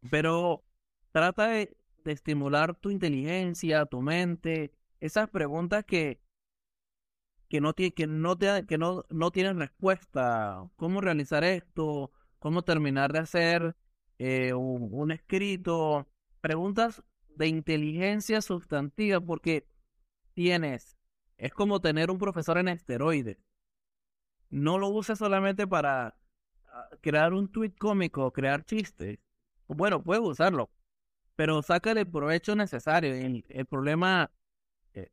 [0.10, 0.64] pero
[1.12, 6.22] trata de de estimular tu inteligencia, tu mente, esas preguntas que,
[7.50, 10.70] que no, que no, te, que no, no tienen respuesta.
[10.76, 12.12] ¿Cómo realizar esto?
[12.40, 13.76] ¿Cómo terminar de hacer
[14.18, 16.08] eh, un, escrito?
[16.42, 17.04] Preguntas
[17.36, 19.68] de inteligencia sustantiva porque
[20.34, 20.98] tienes,
[21.38, 23.38] es como tener un profesor en esteroides.
[24.50, 26.16] No lo uses solamente para
[26.68, 29.20] ah, crear un tweet cómico, crear chistes.
[29.68, 30.70] Bueno, puedes usarlo,
[31.36, 33.14] pero saca el provecho necesario.
[33.14, 34.32] El, el problema
[34.94, 35.10] eh,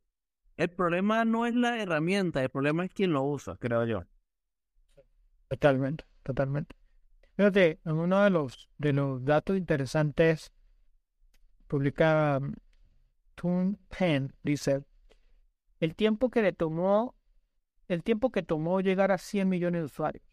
[0.57, 4.03] el problema no es la herramienta, el problema es quien lo usa, creo yo.
[5.47, 6.75] Totalmente, totalmente.
[7.35, 10.51] Fíjate, en uno de los de los datos interesantes
[11.67, 12.53] publica um,
[13.35, 14.83] Toon Pen dice
[15.79, 17.15] el tiempo que le tomó
[17.87, 20.23] el tiempo que tomó llegar a 100 millones de usuarios.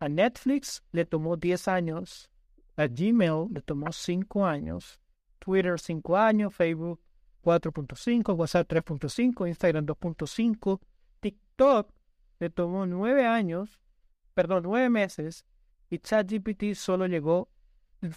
[0.00, 2.30] A Netflix le tomó 10 años,
[2.76, 5.00] a Gmail le tomó 5 años,
[5.38, 7.00] Twitter 5 años, Facebook
[7.46, 10.80] 4.5, WhatsApp 3.5, Instagram 2.5,
[11.20, 11.88] TikTok
[12.40, 13.80] le tomó 9 años,
[14.34, 15.46] perdón, 9 meses
[15.88, 17.48] y ChatGPT solo llegó,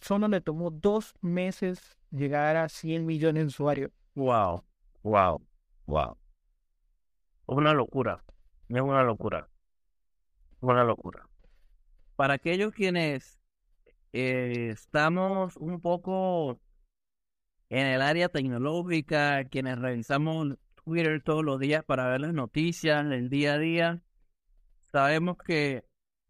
[0.02, 3.92] solo le tomó 2 meses llegar a 100 millones de usuarios.
[4.16, 4.64] Wow,
[5.04, 5.42] wow,
[5.86, 6.18] wow.
[7.46, 8.24] Una locura,
[8.68, 9.48] es una locura,
[10.60, 11.28] una locura.
[12.16, 13.40] Para aquellos quienes
[14.12, 16.60] eh, estamos un poco
[17.70, 23.30] en el área tecnológica, quienes revisamos Twitter todos los días para ver las noticias del
[23.30, 24.04] día a día,
[24.92, 25.86] sabemos que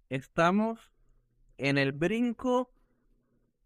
[0.10, 0.92] estamos
[1.58, 2.72] en el brinco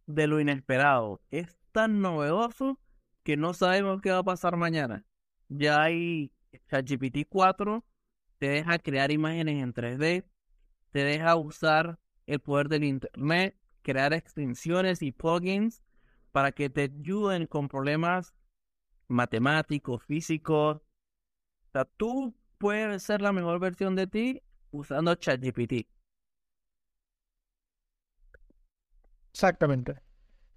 [0.05, 1.21] de lo inesperado.
[1.32, 2.80] Es tan novedoso
[3.24, 5.05] que no sabemos qué va a pasar mañana.
[5.49, 6.32] Ya hay
[6.69, 7.84] ChatGPT 4,
[8.38, 10.26] te deja crear imágenes en 3D,
[10.91, 11.97] te deja usar
[12.28, 15.82] el poder del Internet, crear extensiones y plugins
[16.34, 18.34] para que te ayuden con problemas
[19.07, 20.77] matemáticos, físicos.
[20.77, 25.88] O sea, tú puedes ser la mejor versión de ti usando ChatGPT.
[29.31, 30.01] Exactamente.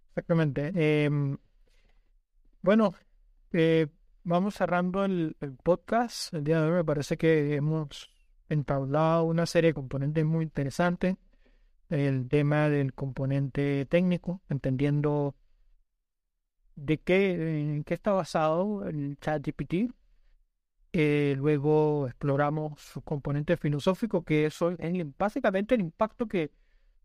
[0.08, 0.72] Exactamente.
[1.04, 1.36] Em,
[2.62, 2.94] bueno,
[3.52, 3.88] eh,
[4.24, 6.32] vamos cerrando el, el, podcast.
[6.32, 8.10] El día de hoy me parece que hemos
[8.48, 11.16] entablado una serie de componentes muy interesantes.
[11.90, 15.34] El tema del componente técnico, entendiendo
[16.76, 19.90] de qué, qué está basado el ChatGPT.
[20.92, 24.58] Eh, luego exploramos su componente filosófico, que es
[25.18, 26.52] básicamente el impacto que,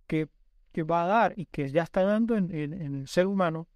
[0.07, 0.29] que,
[0.71, 3.67] que, va a dar y que ya está dando en, el ser humano.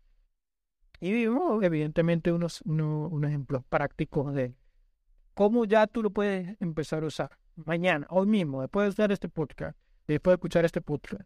[1.02, 4.56] Y vimos, evidentemente, unos, unos ejemplos prácticos de
[5.34, 9.30] cómo ya tú lo puedes empezar a usar mañana, hoy mismo, después de usar este
[9.30, 9.78] podcast,
[10.08, 11.24] después de escuchar este podcast.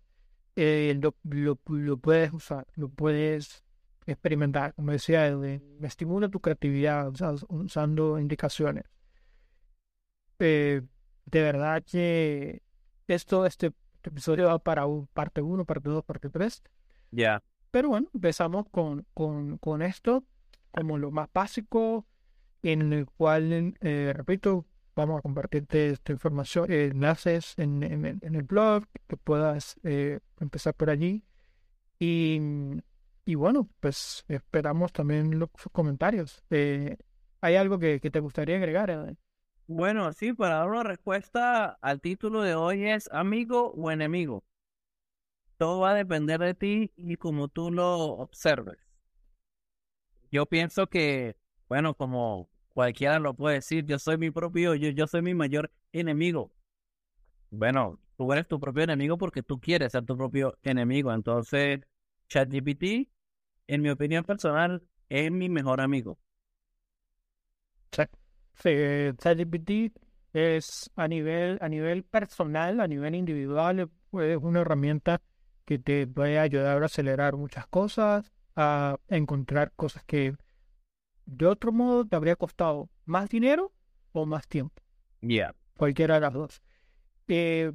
[0.56, 3.64] Eh, lo, lo, lo puedes usar, lo puedes
[4.12, 7.12] experimentar, como decía me estimula tu creatividad
[7.50, 8.86] usando indicaciones.
[10.40, 10.82] Eh,
[11.26, 12.62] de verdad que
[13.08, 16.64] esto, este, episodio va para un, parte 1, parte 2, parte 3.
[17.12, 17.44] Ya.
[17.72, 20.24] Pero bueno, empezamos con, con, con, esto
[20.72, 22.06] como lo más básico,
[22.64, 28.44] en el cual, eh, repito, vamos a compartirte esta información, enlaces en, en, en, el
[28.44, 31.24] blog, que puedas eh, empezar por allí.
[32.00, 32.40] Y
[33.30, 36.44] y bueno, pues esperamos también los comentarios.
[36.50, 36.98] Eh,
[37.42, 39.16] ¿Hay algo que, te gustaría agregar?
[39.68, 44.44] Bueno, sí, para dar una respuesta al título de hoy es amigo o enemigo.
[45.60, 48.80] Todo va a depender de ti y como tú lo observes.
[50.32, 51.36] Yo pienso que,
[51.68, 55.72] bueno, como cualquiera lo puede decir, yo soy mi propio, yo, yo soy mi mayor
[55.92, 56.52] enemigo.
[57.52, 61.14] Bueno, tú eres tu propio enemigo porque tú quieres ser tu propio enemigo.
[61.14, 61.82] Entonces,
[62.28, 63.08] ChatGPT
[63.70, 66.18] en mi opinión personal, es mi mejor amigo.
[68.56, 68.72] Sí,
[69.18, 69.96] ChatGPT
[70.34, 75.22] es a nivel, a nivel personal, a nivel individual, es una herramienta
[75.66, 80.36] que te va a ayudar a acelerar muchas cosas, a encontrar cosas que
[81.26, 83.72] de otro modo te habría costado más dinero
[84.12, 84.82] o más tiempo.
[85.22, 85.54] Ya.
[85.78, 86.62] Cualquiera de las dos.
[87.28, 87.72] Eh,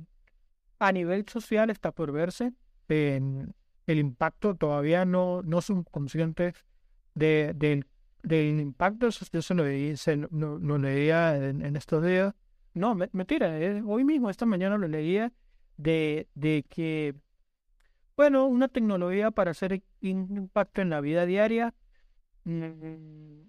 [0.80, 2.52] a nivel social está por verse.
[2.88, 3.54] En,
[3.86, 6.54] el impacto, todavía no, no son conscientes
[7.14, 7.86] de, del,
[8.22, 9.08] del impacto.
[9.08, 9.94] Yo se lo, leí,
[10.30, 12.34] no, leía en, estos días.
[12.72, 15.32] No, mentira, eh, hoy mismo, esta mañana lo leía
[15.76, 17.14] de, de que,
[18.16, 21.74] bueno, una tecnología para hacer impacto en la vida diaria
[22.44, 23.42] mm,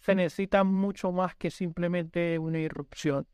[0.00, 3.26] se necesita mucho más que simplemente una irrupción.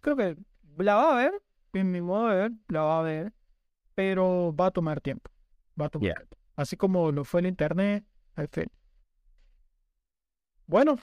[0.00, 0.36] Creo que
[0.76, 1.32] la va a ver,
[1.72, 3.32] en mi modo de ver, la va a ver,
[3.98, 5.28] pero va a tomar tiempo.
[5.80, 6.36] Va a tomar tiempo.
[6.54, 8.04] Así como lo fue el Internet,
[8.36, 8.70] al fin.
[10.68, 11.00] Bueno,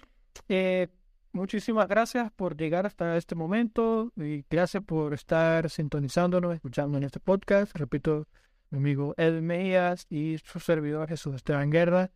[0.48, 0.88] eh,
[1.34, 7.20] muchísimas gracias por llegar hasta este momento y gracias por estar sintonizándonos, escuchando en este
[7.20, 7.76] podcast.
[7.76, 8.30] Repito,
[8.70, 12.12] mi amigo Ed Mejías y su servidor Jesús Esteban Guerra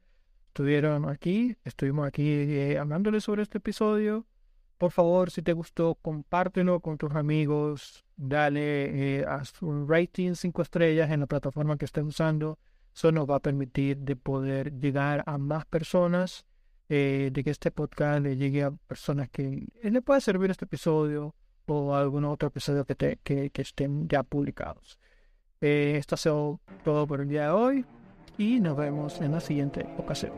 [0.48, 4.26] estuvieron aquí, estuvimos aquí eh, hablándoles sobre este episodio.
[4.80, 10.62] Por favor, si te gustó, compártelo con tus amigos, dale eh, a su rating 5
[10.62, 12.58] estrellas en la plataforma que estés usando.
[12.96, 16.46] Eso nos va a permitir de poder llegar a más personas,
[16.88, 21.36] eh, de que este podcast le llegue a personas que le pueda servir este episodio
[21.66, 24.98] o algún otro episodio que, te, que, estén ya publicados.
[25.60, 27.86] Eh, esto ha sido todo por el día de hoy
[28.38, 30.32] y nos vemos en la siguiente ocasión.